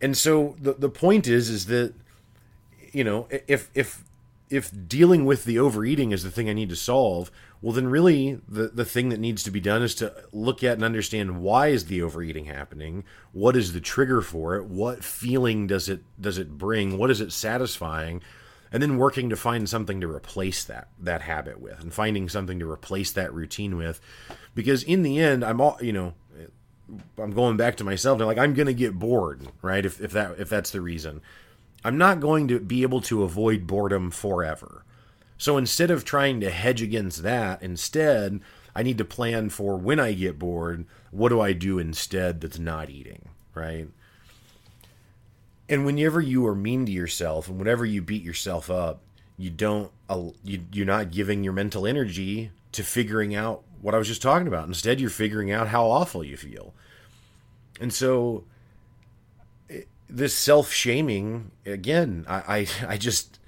And 0.00 0.16
so 0.16 0.56
the 0.60 0.74
the 0.74 0.88
point 0.88 1.26
is 1.26 1.48
is 1.48 1.66
that 1.66 1.94
you 2.92 3.04
know, 3.04 3.28
if 3.48 3.70
if 3.74 4.04
if 4.50 4.70
dealing 4.88 5.24
with 5.24 5.44
the 5.44 5.58
overeating 5.58 6.12
is 6.12 6.22
the 6.22 6.30
thing 6.30 6.48
I 6.48 6.52
need 6.52 6.68
to 6.68 6.76
solve, 6.76 7.30
well 7.62 7.72
then 7.72 7.88
really 7.88 8.40
the 8.48 8.68
the 8.68 8.84
thing 8.84 9.08
that 9.08 9.20
needs 9.20 9.42
to 9.44 9.50
be 9.50 9.60
done 9.60 9.82
is 9.82 9.94
to 9.96 10.12
look 10.32 10.62
at 10.62 10.74
and 10.74 10.84
understand 10.84 11.40
why 11.40 11.68
is 11.68 11.86
the 11.86 12.02
overeating 12.02 12.44
happening? 12.44 13.04
What 13.32 13.56
is 13.56 13.72
the 13.72 13.80
trigger 13.80 14.20
for 14.20 14.56
it? 14.56 14.66
What 14.66 15.02
feeling 15.02 15.66
does 15.66 15.88
it 15.88 16.02
does 16.20 16.38
it 16.38 16.58
bring? 16.58 16.98
What 16.98 17.10
is 17.10 17.20
it 17.20 17.32
satisfying? 17.32 18.22
And 18.70 18.82
then 18.82 18.98
working 18.98 19.30
to 19.30 19.36
find 19.36 19.68
something 19.68 20.00
to 20.00 20.08
replace 20.08 20.64
that 20.64 20.88
that 20.98 21.22
habit 21.22 21.60
with 21.60 21.80
and 21.80 21.92
finding 21.94 22.28
something 22.28 22.58
to 22.58 22.70
replace 22.70 23.12
that 23.12 23.32
routine 23.32 23.76
with. 23.76 24.00
Because 24.54 24.82
in 24.82 25.02
the 25.02 25.18
end 25.20 25.44
i'm 25.44 25.60
all 25.60 25.78
you 25.80 25.92
know 25.92 26.14
i'm 27.18 27.32
going 27.32 27.56
back 27.56 27.76
to 27.76 27.84
myself. 27.84 28.18
And 28.18 28.26
like 28.26 28.38
i'm 28.38 28.52
gonna 28.52 28.74
get 28.74 28.98
bored 28.98 29.48
right? 29.62 29.86
If, 29.86 30.00
if 30.02 30.12
that 30.12 30.38
if 30.38 30.50
that's 30.50 30.70
the 30.70 30.82
reason 30.82 31.22
i'm 31.84 31.98
not 31.98 32.20
going 32.20 32.48
to 32.48 32.58
be 32.58 32.82
able 32.82 33.00
to 33.00 33.22
avoid 33.22 33.66
boredom 33.66 34.10
forever 34.10 34.84
so 35.36 35.56
instead 35.56 35.90
of 35.90 36.04
trying 36.04 36.40
to 36.40 36.50
hedge 36.50 36.82
against 36.82 37.22
that, 37.22 37.62
instead, 37.62 38.40
I 38.74 38.82
need 38.82 38.98
to 38.98 39.04
plan 39.04 39.50
for 39.50 39.76
when 39.76 40.00
I 40.00 40.12
get 40.12 40.38
bored, 40.38 40.86
what 41.10 41.28
do 41.30 41.40
I 41.40 41.52
do 41.52 41.78
instead 41.78 42.40
that's 42.40 42.58
not 42.58 42.90
eating, 42.90 43.28
right? 43.54 43.88
And 45.68 45.84
whenever 45.84 46.20
you 46.20 46.46
are 46.46 46.54
mean 46.54 46.86
to 46.86 46.92
yourself 46.92 47.48
and 47.48 47.58
whenever 47.58 47.84
you 47.84 48.02
beat 48.02 48.22
yourself 48.22 48.70
up, 48.70 49.00
you 49.36 49.50
don't 49.50 49.90
you 50.44 50.64
you're 50.72 50.86
not 50.86 51.10
giving 51.10 51.42
your 51.42 51.52
mental 51.52 51.86
energy 51.86 52.50
to 52.72 52.84
figuring 52.84 53.34
out 53.34 53.64
what 53.80 53.94
I 53.94 53.98
was 53.98 54.06
just 54.06 54.22
talking 54.22 54.46
about. 54.46 54.68
Instead, 54.68 55.00
you're 55.00 55.10
figuring 55.10 55.50
out 55.50 55.68
how 55.68 55.86
awful 55.86 56.22
you 56.22 56.36
feel. 56.36 56.74
And 57.80 57.92
so 57.92 58.44
this 60.16 60.34
self-shaming 60.34 61.50
again, 61.66 62.24
I 62.28 62.36
I, 62.36 62.66
I 62.88 62.96
just 62.96 63.38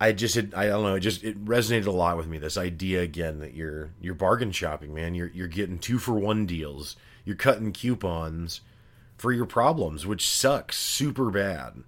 I 0.00 0.12
just 0.12 0.36
it, 0.36 0.54
I 0.54 0.66
don't 0.66 0.82
know 0.82 0.96
it 0.96 1.00
just 1.00 1.24
it 1.24 1.42
resonated 1.44 1.86
a 1.86 1.90
lot 1.90 2.16
with 2.16 2.26
me 2.26 2.38
this 2.38 2.58
idea 2.58 3.00
again 3.00 3.38
that 3.38 3.54
you're 3.54 3.90
you're 4.00 4.14
bargain 4.14 4.52
shopping 4.52 4.92
man. 4.92 5.14
You're 5.14 5.30
you're 5.32 5.48
getting 5.48 5.78
two 5.78 5.98
for 5.98 6.12
one 6.14 6.46
deals. 6.46 6.96
You're 7.24 7.36
cutting 7.36 7.72
coupons 7.72 8.60
for 9.16 9.32
your 9.32 9.46
problems 9.46 10.06
which 10.06 10.28
sucks 10.28 10.76
super 10.76 11.30
bad. 11.30 11.84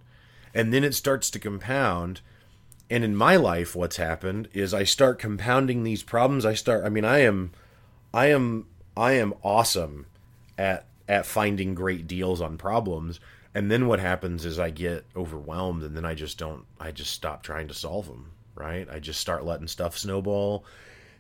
And 0.55 0.72
then 0.72 0.85
it 0.85 0.94
starts 0.94 1.29
to 1.31 1.38
compound. 1.38 2.22
And 2.88 3.05
in 3.05 3.16
my 3.16 3.37
life 3.37 3.77
what's 3.77 3.96
happened 3.96 4.49
is 4.55 4.72
I 4.72 4.85
start 4.85 5.18
compounding 5.18 5.83
these 5.83 6.03
problems. 6.03 6.46
I 6.46 6.55
start 6.55 6.85
I 6.85 6.88
mean 6.88 7.05
I 7.05 7.18
am 7.18 7.53
I 8.14 8.27
am 8.27 8.66
I 8.96 9.12
am 9.12 9.35
awesome 9.42 10.07
at 10.57 10.87
at 11.09 11.27
finding 11.27 11.75
great 11.75 12.07
deals 12.07 12.40
on 12.40 12.57
problems 12.57 13.21
and 13.57 13.71
then 13.71 13.87
what 13.87 14.01
happens 14.01 14.45
is 14.45 14.59
I 14.59 14.69
get 14.69 15.07
overwhelmed 15.16 15.83
and 15.83 15.97
then 15.97 16.05
I 16.05 16.14
just 16.14 16.37
don't 16.37 16.66
I 16.79 16.90
just 16.90 17.11
stop 17.11 17.42
trying 17.42 17.69
to 17.69 17.75
solve 17.75 18.07
them, 18.07 18.33
right? 18.55 18.87
I 18.90 18.99
just 18.99 19.19
start 19.19 19.47
letting 19.47 19.66
stuff 19.66 19.97
snowball 19.97 20.62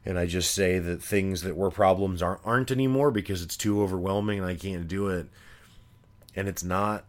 and 0.04 0.18
I 0.18 0.26
just 0.26 0.52
say 0.52 0.78
that 0.78 1.02
things 1.02 1.40
that 1.40 1.56
were 1.56 1.70
problems 1.70 2.20
aren't 2.20 2.42
aren't 2.44 2.70
anymore 2.70 3.10
because 3.10 3.40
it's 3.40 3.56
too 3.56 3.80
overwhelming 3.80 4.38
and 4.38 4.46
I 4.46 4.54
can't 4.54 4.86
do 4.86 5.08
it. 5.08 5.28
And 6.34 6.46
it's 6.46 6.62
not 6.62 7.06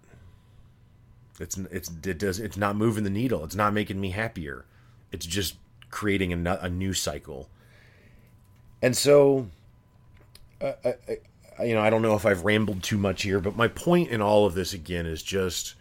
it's 1.41 1.57
it's 1.57 1.91
it 2.05 2.19
does 2.19 2.39
it's 2.39 2.55
not 2.55 2.77
moving 2.77 3.03
the 3.03 3.09
needle. 3.09 3.43
It's 3.43 3.53
not 3.53 3.73
making 3.73 3.99
me 3.99 4.11
happier. 4.11 4.63
It's 5.11 5.25
just 5.25 5.57
creating 5.89 6.47
a, 6.47 6.59
a 6.61 6.69
new 6.69 6.93
cycle. 6.93 7.49
And 8.81 8.95
so 8.95 9.49
uh, 10.61 10.71
I, 10.85 11.17
you 11.63 11.73
know, 11.73 11.81
I 11.81 11.89
don't 11.89 12.01
know 12.01 12.15
if 12.15 12.25
I've 12.25 12.45
rambled 12.45 12.83
too 12.83 12.97
much 12.97 13.23
here, 13.23 13.39
but 13.39 13.55
my 13.55 13.67
point 13.67 14.09
in 14.09 14.21
all 14.21 14.45
of 14.45 14.53
this 14.53 14.73
again 14.73 15.05
is 15.05 15.23
just 15.23 15.75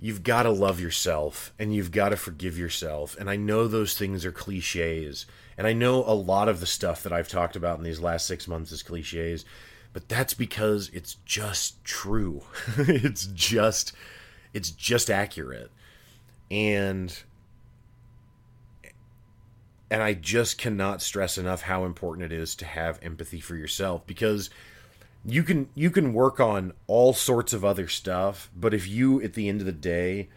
you've 0.00 0.22
got 0.22 0.42
to 0.42 0.50
love 0.50 0.80
yourself 0.80 1.52
and 1.58 1.74
you've 1.74 1.90
got 1.90 2.10
to 2.10 2.16
forgive 2.16 2.58
yourself. 2.58 3.16
And 3.18 3.30
I 3.30 3.36
know 3.36 3.66
those 3.66 3.96
things 3.96 4.24
are 4.24 4.32
cliches. 4.32 5.26
And 5.56 5.66
I 5.66 5.72
know 5.72 6.04
a 6.04 6.12
lot 6.14 6.48
of 6.48 6.60
the 6.60 6.66
stuff 6.66 7.02
that 7.02 7.12
I've 7.12 7.28
talked 7.28 7.56
about 7.56 7.78
in 7.78 7.84
these 7.84 8.00
last 8.00 8.26
six 8.26 8.46
months 8.46 8.72
is 8.72 8.82
cliches, 8.82 9.44
but 9.92 10.08
that's 10.08 10.34
because 10.34 10.90
it's 10.92 11.16
just 11.24 11.82
true. 11.84 12.42
it's 12.76 13.26
just 13.26 13.92
it's 14.52 14.70
just 14.70 15.10
accurate. 15.10 15.70
And 16.50 17.16
and 19.90 20.02
I 20.02 20.14
just 20.14 20.58
cannot 20.58 21.02
stress 21.02 21.38
enough 21.38 21.62
how 21.62 21.84
important 21.84 22.32
it 22.32 22.36
is 22.36 22.54
to 22.56 22.64
have 22.64 22.98
empathy 23.02 23.40
for 23.40 23.54
yourself 23.54 24.06
because 24.06 24.50
you 25.24 25.42
can 25.42 25.68
you 25.74 25.90
can 25.90 26.12
work 26.12 26.40
on 26.40 26.72
all 26.86 27.12
sorts 27.12 27.52
of 27.52 27.64
other 27.64 27.88
stuff, 27.88 28.50
but 28.56 28.74
if 28.74 28.88
you 28.88 29.20
at 29.22 29.34
the 29.34 29.48
end 29.48 29.60
of 29.60 29.66
the 29.66 29.72
day 29.72 30.28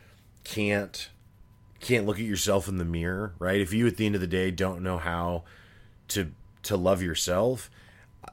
can't 0.44 1.10
can't 1.80 2.06
look 2.06 2.18
at 2.18 2.26
yourself 2.26 2.68
in 2.68 2.78
the 2.78 2.86
mirror, 2.86 3.34
right? 3.40 3.62
If 3.62 3.74
you 3.74 3.88
at 3.88 3.98
the 3.98 4.06
end 4.06 4.16
of 4.16 4.22
the 4.22 4.28
day 4.28 4.52
don't 4.52 4.84
know 4.84 4.98
how 4.98 5.44
to 6.10 6.32
to 6.64 6.76
love 6.76 7.02
yourself, 7.02 7.70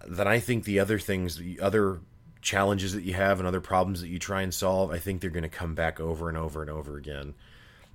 then 0.06 0.26
I 0.26 0.38
think 0.38 0.64
the 0.64 0.80
other 0.80 0.98
things, 0.98 1.36
the 1.36 1.60
other 1.60 2.00
challenges 2.42 2.92
that 2.92 3.02
you 3.02 3.14
have 3.14 3.38
and 3.38 3.46
other 3.46 3.60
problems 3.60 4.00
that 4.00 4.08
you 4.08 4.18
try 4.18 4.42
and 4.42 4.52
solve, 4.52 4.90
I 4.90 4.98
think 4.98 5.20
they're 5.20 5.30
going 5.30 5.42
to 5.42 5.48
come 5.48 5.74
back 5.74 6.00
over 6.00 6.28
and 6.28 6.38
over 6.38 6.60
and 6.60 6.70
over 6.70 6.96
again. 6.96 7.34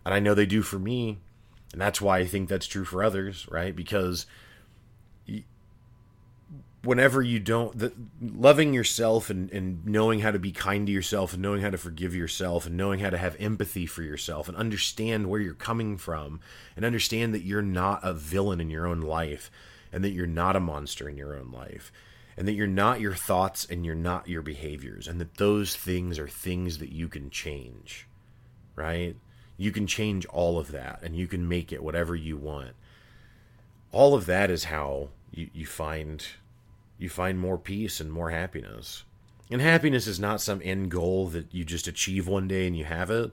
And 0.06 0.14
I 0.14 0.20
know 0.20 0.34
they 0.34 0.46
do 0.46 0.62
for 0.62 0.80
me 0.80 1.20
and 1.72 1.82
that's 1.82 2.02
why 2.02 2.20
I 2.20 2.26
think 2.26 2.50
that's 2.50 2.68
true 2.68 2.86
for 2.86 3.04
others, 3.04 3.48
right? 3.50 3.76
Because 3.76 4.26
whenever 6.84 7.22
you 7.22 7.40
don't 7.40 7.78
the, 7.78 7.94
loving 8.20 8.74
yourself 8.74 9.30
and, 9.30 9.52
and 9.52 9.86
knowing 9.86 10.20
how 10.20 10.32
to 10.32 10.40
be 10.40 10.52
kind 10.52 10.88
to 10.88 10.94
yourself 10.94 11.34
and 11.34 11.42
knowing 11.42 11.62
how 11.62 11.70
to 11.70 11.78
forgive 11.78 12.16
yourself 12.16 12.66
and 12.66 12.76
knowing 12.76 13.00
how 13.00 13.10
to 13.10 13.18
have 13.18 13.36
empathy 13.40 13.86
for 13.86 14.02
yourself 14.02 14.48
and 14.48 14.58
understand 14.58 15.28
where 15.28 15.40
you're 15.40 15.54
coming 15.54 15.96
from 15.96 16.40
and 16.76 16.84
understand 16.84 17.34
that 17.34 17.44
you're 17.44 17.62
not 17.62 18.00
a 18.04 18.14
villain 18.14 18.60
in 18.60 18.70
your 18.70 18.88
own 18.88 19.02
life 19.02 19.52
and 19.94 20.04
that 20.04 20.12
you're 20.12 20.26
not 20.26 20.56
a 20.56 20.60
monster 20.60 21.08
in 21.08 21.18
your 21.18 21.36
own 21.36 21.52
life 21.52 21.92
and 22.36 22.48
that 22.48 22.54
you're 22.54 22.66
not 22.66 23.00
your 23.00 23.14
thoughts 23.14 23.66
and 23.70 23.86
you're 23.86 23.94
not 23.94 24.28
your 24.28 24.42
behaviors 24.42 25.08
and 25.08 25.22
that 25.22 25.38
those 25.38 25.76
things 25.76 26.18
are 26.18 26.28
things 26.28 26.80
that 26.80 26.92
you 26.92 27.08
can 27.08 27.30
change 27.30 28.08
right 28.76 29.16
you 29.62 29.72
can 29.72 29.86
change 29.86 30.26
all 30.28 30.58
of 30.58 30.72
that 30.72 31.00
and 31.04 31.16
you 31.16 31.28
can 31.28 31.48
make 31.48 31.72
it 31.72 31.84
whatever 31.84 32.16
you 32.16 32.38
want 32.38 32.74
all 33.92 34.16
of 34.16 34.26
that 34.26 34.50
is 34.50 34.66
how 34.66 35.10
you, 35.32 35.50
you 35.54 35.66
find 35.66 36.26
you 36.98 37.10
find 37.10 37.40
more 37.40 37.58
peace 37.58 38.00
and 38.00 38.12
more 38.12 38.30
happiness. 38.30 39.04
And 39.50 39.60
happiness 39.60 40.06
is 40.06 40.20
not 40.20 40.40
some 40.40 40.62
end 40.64 40.92
goal 40.92 41.28
that 41.30 41.52
you 41.52 41.66
just 41.66 41.88
achieve 41.88 42.28
one 42.28 42.48
day 42.48 42.68
and 42.68 42.78
you 42.78 42.86
have 42.86 43.10
it. 43.10 43.32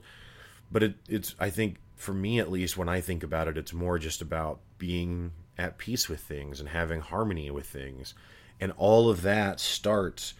But 0.73 0.83
it, 0.83 0.95
it's, 1.07 1.35
I 1.38 1.51
think, 1.51 1.77
for 1.95 2.14
me 2.14 2.38
at 2.38 2.51
least, 2.51 2.79
when 2.79 2.88
I 2.88 3.03
think 3.03 3.23
about 3.23 3.47
it, 3.47 3.59
it's 3.59 3.75
more 3.75 3.99
just 3.99 4.23
about 4.23 4.61
being 4.79 5.33
at 5.59 5.77
peace 5.77 6.09
with 6.09 6.21
things 6.21 6.61
and 6.61 6.71
having 6.71 7.01
harmony 7.01 7.51
with 7.51 7.67
things. 7.67 8.14
And 8.59 8.73
all 8.79 9.11
of 9.11 9.21
that 9.23 9.61
starts 9.61 10.33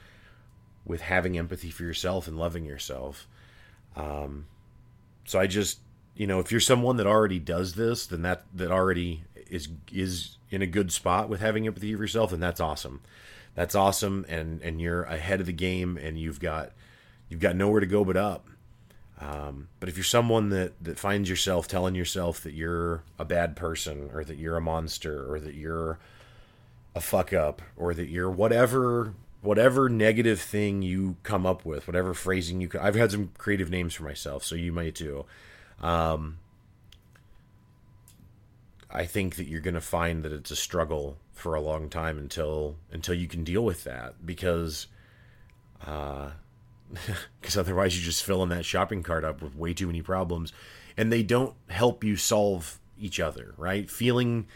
with 0.87 1.03
having 1.03 1.37
empathy 1.37 1.70
for 1.70 1.83
yourself 1.83 2.27
and 2.27 2.38
loving 2.38 2.64
yourself. 2.64 3.29
Um, 3.94 4.46
so 5.28 5.38
I 5.38 5.46
just, 5.46 5.80
you 6.16 6.26
know, 6.26 6.40
if 6.40 6.50
you're 6.50 6.58
someone 6.58 6.96
that 6.96 7.06
already 7.06 7.38
does 7.38 7.74
this, 7.74 8.06
then 8.06 8.22
that 8.22 8.44
that 8.54 8.70
already 8.70 9.24
is 9.50 9.68
is 9.92 10.38
in 10.50 10.62
a 10.62 10.66
good 10.66 10.90
spot 10.90 11.28
with 11.28 11.40
having 11.40 11.66
empathy 11.66 11.94
for 11.94 12.00
yourself, 12.00 12.32
and 12.32 12.42
that's 12.42 12.60
awesome. 12.60 13.02
That's 13.54 13.74
awesome, 13.74 14.24
and 14.26 14.62
and 14.62 14.80
you're 14.80 15.02
ahead 15.02 15.40
of 15.40 15.46
the 15.46 15.52
game, 15.52 15.98
and 15.98 16.18
you've 16.18 16.40
got 16.40 16.72
you've 17.28 17.40
got 17.40 17.56
nowhere 17.56 17.80
to 17.80 17.86
go 17.86 18.06
but 18.06 18.16
up. 18.16 18.48
Um, 19.20 19.68
but 19.80 19.90
if 19.90 19.98
you're 19.98 20.04
someone 20.04 20.48
that 20.48 20.72
that 20.82 20.98
finds 20.98 21.28
yourself 21.28 21.68
telling 21.68 21.94
yourself 21.94 22.42
that 22.42 22.54
you're 22.54 23.02
a 23.18 23.26
bad 23.26 23.54
person, 23.54 24.08
or 24.14 24.24
that 24.24 24.38
you're 24.38 24.56
a 24.56 24.62
monster, 24.62 25.30
or 25.30 25.38
that 25.40 25.56
you're 25.56 25.98
a 26.94 27.02
fuck 27.02 27.34
up, 27.34 27.60
or 27.76 27.92
that 27.92 28.08
you're 28.08 28.30
whatever 28.30 29.12
whatever 29.40 29.88
negative 29.88 30.40
thing 30.40 30.83
you 30.83 31.16
come 31.22 31.46
up 31.46 31.64
with, 31.64 31.87
whatever 31.87 32.14
phrasing 32.14 32.61
you. 32.61 32.70
I've 32.81 32.94
had 32.94 33.12
some 33.12 33.31
creative 33.38 33.70
names 33.70 33.94
for 33.94 34.03
myself, 34.03 34.44
so 34.44 34.55
you 34.55 34.72
might 34.72 34.94
too. 34.94 35.24
Um, 35.81 36.38
I 38.90 39.05
think 39.05 39.37
that 39.37 39.46
you're 39.46 39.61
going 39.61 39.74
to 39.74 39.81
find 39.81 40.22
that 40.24 40.33
it's 40.33 40.51
a 40.51 40.57
struggle 40.57 41.18
for 41.33 41.55
a 41.55 41.61
long 41.61 41.88
time 41.88 42.18
until 42.18 42.77
until 42.90 43.14
you 43.14 43.29
can 43.29 43.44
deal 43.44 43.64
with 43.64 43.85
that 43.85 44.27
because 44.27 44.88
uh 45.87 46.31
because 47.40 47.57
otherwise 47.57 47.96
you're 47.96 48.05
just 48.05 48.24
fill 48.24 48.42
in 48.42 48.48
that 48.48 48.64
shopping 48.64 49.05
cart 49.05 49.24
up 49.24 49.40
with 49.40 49.55
way 49.55 49.72
too 49.72 49.87
many 49.87 50.03
problems 50.03 50.53
and 50.96 51.12
they 51.12 51.22
don't 51.22 51.55
help 51.68 52.03
you 52.03 52.16
solve 52.16 52.81
each 52.98 53.20
other, 53.20 53.55
right? 53.57 53.88
Feeling 53.88 54.48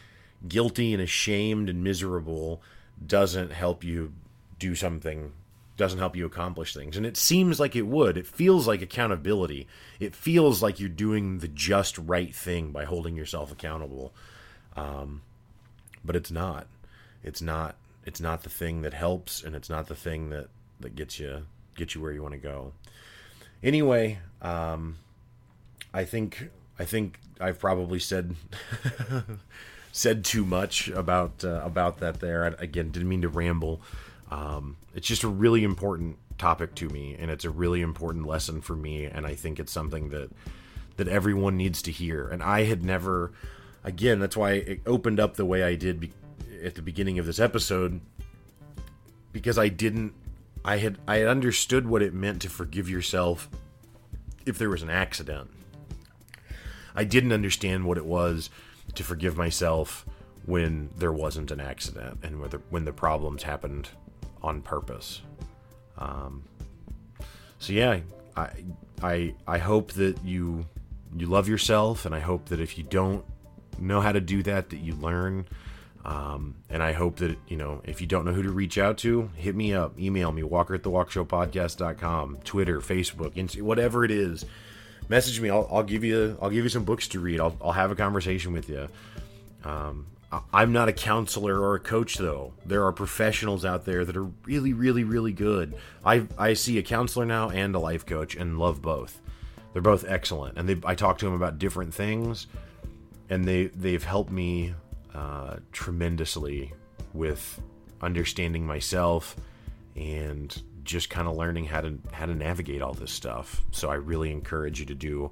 guilty 0.49 0.93
and 0.93 1.01
ashamed 1.01 1.69
and 1.69 1.85
miserable 1.85 2.61
doesn't 3.07 3.53
help 3.53 3.85
you 3.85 4.13
do 4.63 4.77
something 4.77 5.33
doesn't 5.77 5.99
help 5.99 6.15
you 6.15 6.25
accomplish 6.25 6.73
things. 6.73 6.97
And 6.97 7.05
it 7.05 7.17
seems 7.17 7.59
like 7.59 7.75
it 7.75 7.89
would. 7.89 8.17
It 8.17 8.27
feels 8.27 8.69
like 8.69 8.81
accountability. 8.81 9.67
It 9.99 10.15
feels 10.15 10.63
like 10.63 10.79
you're 10.79 10.89
doing 10.89 11.39
the 11.39 11.49
just 11.49 11.99
right 11.99 12.33
thing 12.33 12.71
by 12.71 12.85
holding 12.85 13.17
yourself 13.17 13.51
accountable. 13.51 14.13
Um, 14.77 15.23
but 16.05 16.15
it's 16.15 16.31
not. 16.31 16.69
It's 17.25 17.43
not. 17.43 17.75
It's 18.05 18.21
not 18.21 18.45
the 18.45 18.51
thing 18.51 18.83
that 18.83 18.95
helps, 18.95 19.43
and 19.43 19.57
it's 19.57 19.71
not 19.71 19.89
the 19.89 19.95
thing 19.95 20.31
that 20.31 20.49
that 20.81 20.95
gets 20.95 21.19
you 21.19 21.47
gets 21.75 21.95
you 21.95 22.01
where 22.01 22.13
you 22.13 22.23
want 22.23 22.35
to 22.35 22.41
go. 22.41 22.73
Anyway, 23.63 24.19
um, 24.41 24.99
I 25.93 26.05
think 26.05 26.51
I 26.79 26.85
think 26.85 27.19
I've 27.41 27.59
probably 27.59 27.99
said 27.99 28.35
said 29.93 30.25
too 30.25 30.45
much 30.45 30.89
about 30.89 31.45
uh, 31.45 31.61
about 31.65 31.99
that. 31.99 32.21
There 32.21 32.45
again, 32.59 32.91
didn't 32.91 33.09
mean 33.09 33.23
to 33.23 33.29
ramble. 33.29 33.81
Um, 34.33 34.79
it's 34.95 35.07
just 35.07 35.25
a 35.25 35.29
really 35.29 35.63
important 35.63 36.17
topic 36.39 36.75
to 36.77 36.89
me, 36.89 37.17
and 37.19 37.31
it's 37.31 37.45
a 37.45 37.51
really 37.51 37.83
important 37.83 38.27
lesson 38.27 38.63
for 38.63 38.75
me, 38.75 39.05
and 39.05 39.27
I 39.27 39.35
think 39.35 39.61
it's 39.61 39.71
something 39.73 40.09
that 40.09 40.31
that 40.97 41.07
everyone 41.07 41.59
needs 41.59 41.83
to 41.83 41.91
hear. 41.91 42.29
And 42.29 42.43
I 42.43 42.65
had 42.65 42.83
never, 42.83 43.33
again, 43.85 44.21
that's 44.21 44.37
why 44.37 44.53
it 44.53 44.81
opened 44.87 45.21
up 45.21 45.37
the 45.37 45.45
way 45.45 45.63
I 45.63 45.75
did 45.75 46.01
be- 46.01 46.13
at 46.63 46.75
the 46.75 46.83
beginning 46.83 47.19
of 47.19 47.27
this 47.27 47.39
episode, 47.39 48.01
because 49.33 49.59
I 49.59 49.69
didn't, 49.69 50.15
I 50.65 50.79
had, 50.79 50.99
I 51.09 51.17
had 51.17 51.29
understood 51.29 51.87
what 51.87 52.03
it 52.03 52.13
meant 52.13 52.43
to 52.43 52.51
forgive 52.51 52.91
yourself 52.91 53.49
if 54.45 54.59
there 54.59 54.69
was 54.69 54.83
an 54.83 54.91
accident. 54.91 55.51
I 56.95 57.05
didn't 57.05 57.33
understand 57.33 57.85
what 57.85 57.97
it 57.97 58.05
was 58.05 58.51
to 58.95 59.03
forgive 59.03 59.37
myself 59.37 60.05
when 60.45 60.91
there 60.97 61.13
wasn't 61.13 61.51
an 61.51 61.61
accident 61.61 62.19
and 62.23 62.41
when 62.41 62.51
the, 62.51 62.61
when 62.69 62.85
the 62.85 62.93
problems 62.93 63.45
happened 63.45 63.89
on 64.43 64.63
purpose. 64.63 65.23
Um, 65.99 66.45
so 67.59 67.73
yeah, 67.73 68.01
I 68.37 68.51
I 69.03 69.35
I 69.47 69.59
hope 69.59 69.93
that 69.93 70.25
you 70.25 70.67
you 71.17 71.27
love 71.27 71.49
yourself, 71.49 72.07
and 72.07 72.15
I 72.15 72.21
hope 72.21 72.47
that 72.47 72.61
if 72.61 72.77
you 72.79 72.85
don't 72.85 73.25
know 73.79 74.01
how 74.01 74.13
to 74.13 74.21
do 74.21 74.43
that, 74.45 74.71
that 74.71 74.79
you 74.79 74.95
learn. 74.95 75.47
Um, 76.05 76.57
and 76.69 76.83
I 76.83 76.93
hope 76.93 77.17
that, 77.17 77.39
you 77.47 77.57
know, 77.57 77.81
if 77.85 78.01
you 78.01 78.09
don't 78.09 78.25
know 78.25 78.33
who 78.33 78.43
to 78.43 78.51
reach 78.51 78.77
out 78.77 78.99
to, 78.99 79.31
hit 79.37 79.55
me 79.55 79.73
up, 79.73 79.99
email 80.01 80.33
me, 80.33 80.43
walker 80.43 80.75
at 80.75 80.83
the 80.83 80.91
walkshowpodcast.com, 80.91 82.39
Twitter, 82.43 82.81
Facebook, 82.81 83.35
Insta, 83.35 83.63
whatever 83.63 84.05
it 84.05 84.11
is. 84.11 84.45
Message 85.09 85.41
me. 85.41 85.49
I'll, 85.51 85.69
I'll 85.71 85.83
give 85.85 86.03
you, 86.03 86.37
I'll 86.43 86.51
give 86.51 86.65
you 86.65 86.71
some 86.71 86.85
books 86.85 87.07
to 87.09 87.21
read. 87.21 87.39
I'll, 87.39 87.57
I'll 87.63 87.73
have 87.73 87.93
a 87.93 87.95
conversation 87.95 88.53
with 88.53 88.69
you. 88.69 88.89
Um, 89.65 90.07
I'm 90.53 90.73
not 90.73 90.89
a 90.89 90.93
counselor 90.93 91.61
or 91.61 91.75
a 91.75 91.81
coach, 91.81 92.17
though. 92.17 92.55
There 92.65 92.85
are 92.85 92.93
professionals 92.93 93.65
out 93.65 93.85
there 93.85 94.05
that 94.05 94.17
are 94.17 94.25
really, 94.45 94.73
really, 94.73 95.05
really 95.05 95.33
good. 95.33 95.75
I 96.05 96.27
I 96.39 96.55
see 96.55 96.79
a 96.79 96.83
counselor 96.83 97.27
now 97.27 97.51
and 97.51 97.75
a 97.75 97.79
life 97.79 98.07
coach, 98.07 98.35
and 98.35 98.59
love 98.59 98.81
both. 98.81 99.21
They're 99.73 99.83
both 99.83 100.05
excellent, 100.07 100.59
and 100.59 100.69
they, 100.69 100.79
I 100.85 100.95
talk 100.95 101.19
to 101.19 101.25
them 101.27 101.35
about 101.35 101.59
different 101.59 101.93
things, 101.93 102.47
and 103.29 103.45
they 103.45 103.67
they've 103.67 104.03
helped 104.03 104.31
me 104.31 104.75
uh, 105.15 105.57
tremendously 105.73 106.73
with 107.13 107.61
understanding 108.01 108.67
myself 108.67 109.37
and 109.97 110.63
just 110.85 111.11
kind 111.11 111.29
of 111.29 111.37
learning 111.37 111.67
how 111.67 111.81
to 111.83 111.99
how 112.13 112.27
to 112.27 112.35
navigate 112.35 112.83
all 112.83 112.95
this 112.95 113.13
stuff. 113.13 113.63
So 113.71 113.91
I 113.91 113.95
really 113.95 114.31
encourage 114.31 114.81
you 114.81 114.87
to 114.87 114.95
do 114.95 115.31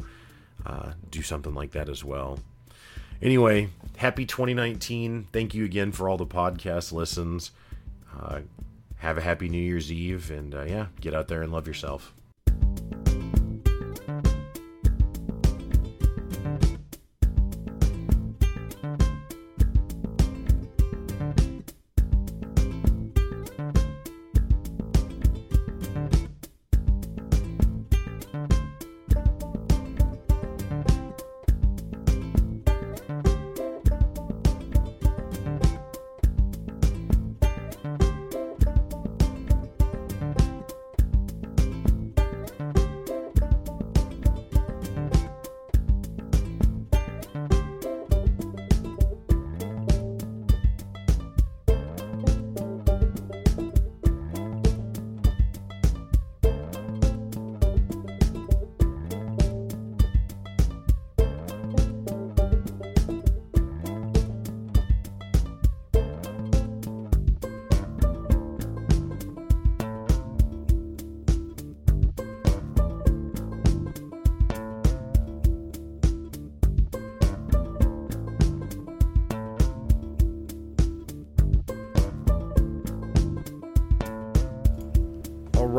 uh, 0.67 0.93
do 1.11 1.23
something 1.23 1.55
like 1.55 1.73
that 1.73 1.89
as 1.89 2.05
well. 2.05 2.39
Anyway, 3.23 3.69
happy 3.97 4.25
2019. 4.25 5.27
Thank 5.33 5.55
you 5.55 5.65
again 5.65 5.93
for 5.93 6.09
all 6.09 6.17
the 6.17 6.27
podcast 6.27 6.93
listens. 6.93 7.51
Uh, 8.19 8.41
have 8.99 9.19
a 9.19 9.21
happy 9.21 9.49
New 9.49 9.63
Year's 9.63 9.91
Eve, 9.93 10.31
and 10.31 10.55
uh, 10.55 10.63
yeah, 10.63 10.87
get 11.01 11.15
out 11.15 11.29
there 11.29 11.43
and 11.43 11.53
love 11.53 11.67
yourself. 11.67 12.13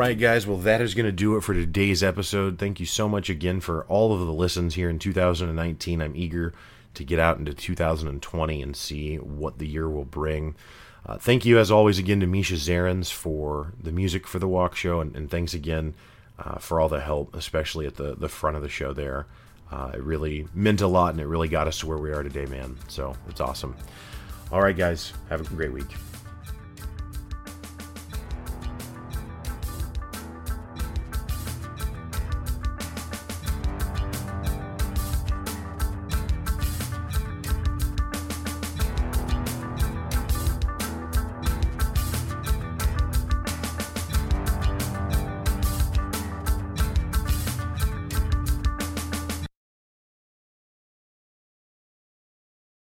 Right, 0.01 0.17
guys. 0.17 0.47
Well, 0.47 0.57
that 0.57 0.81
is 0.81 0.95
going 0.95 1.05
to 1.05 1.11
do 1.11 1.37
it 1.37 1.41
for 1.41 1.53
today's 1.53 2.01
episode. 2.01 2.57
Thank 2.57 2.79
you 2.79 2.87
so 2.87 3.07
much 3.07 3.29
again 3.29 3.59
for 3.59 3.83
all 3.83 4.11
of 4.11 4.19
the 4.21 4.33
listens 4.33 4.73
here 4.73 4.89
in 4.89 4.97
2019. 4.97 6.01
I'm 6.01 6.15
eager 6.15 6.53
to 6.95 7.03
get 7.03 7.19
out 7.19 7.37
into 7.37 7.53
2020 7.53 8.63
and 8.63 8.75
see 8.75 9.17
what 9.17 9.59
the 9.59 9.67
year 9.67 9.87
will 9.87 10.05
bring. 10.05 10.55
Uh, 11.05 11.19
thank 11.19 11.45
you, 11.45 11.59
as 11.59 11.69
always, 11.69 11.99
again 11.99 12.19
to 12.19 12.25
Misha 12.25 12.55
Zarins 12.55 13.11
for 13.11 13.73
the 13.79 13.91
music 13.91 14.25
for 14.25 14.39
the 14.39 14.47
Walk 14.47 14.75
Show, 14.75 15.01
and, 15.01 15.15
and 15.15 15.29
thanks 15.29 15.53
again 15.53 15.93
uh, 16.39 16.57
for 16.57 16.79
all 16.79 16.89
the 16.89 17.01
help, 17.01 17.35
especially 17.35 17.85
at 17.85 17.97
the, 17.97 18.15
the 18.15 18.27
front 18.27 18.57
of 18.57 18.63
the 18.63 18.69
show 18.69 18.93
there. 18.93 19.27
Uh, 19.71 19.91
it 19.93 20.01
really 20.01 20.47
meant 20.55 20.81
a 20.81 20.87
lot, 20.87 21.13
and 21.13 21.21
it 21.21 21.27
really 21.27 21.47
got 21.47 21.67
us 21.67 21.77
to 21.77 21.85
where 21.85 21.99
we 21.99 22.11
are 22.11 22.23
today, 22.23 22.47
man. 22.47 22.75
So 22.87 23.15
it's 23.29 23.39
awesome. 23.39 23.75
All 24.51 24.63
right, 24.63 24.75
guys, 24.75 25.13
have 25.29 25.41
a 25.41 25.55
great 25.55 25.71
week. 25.71 25.95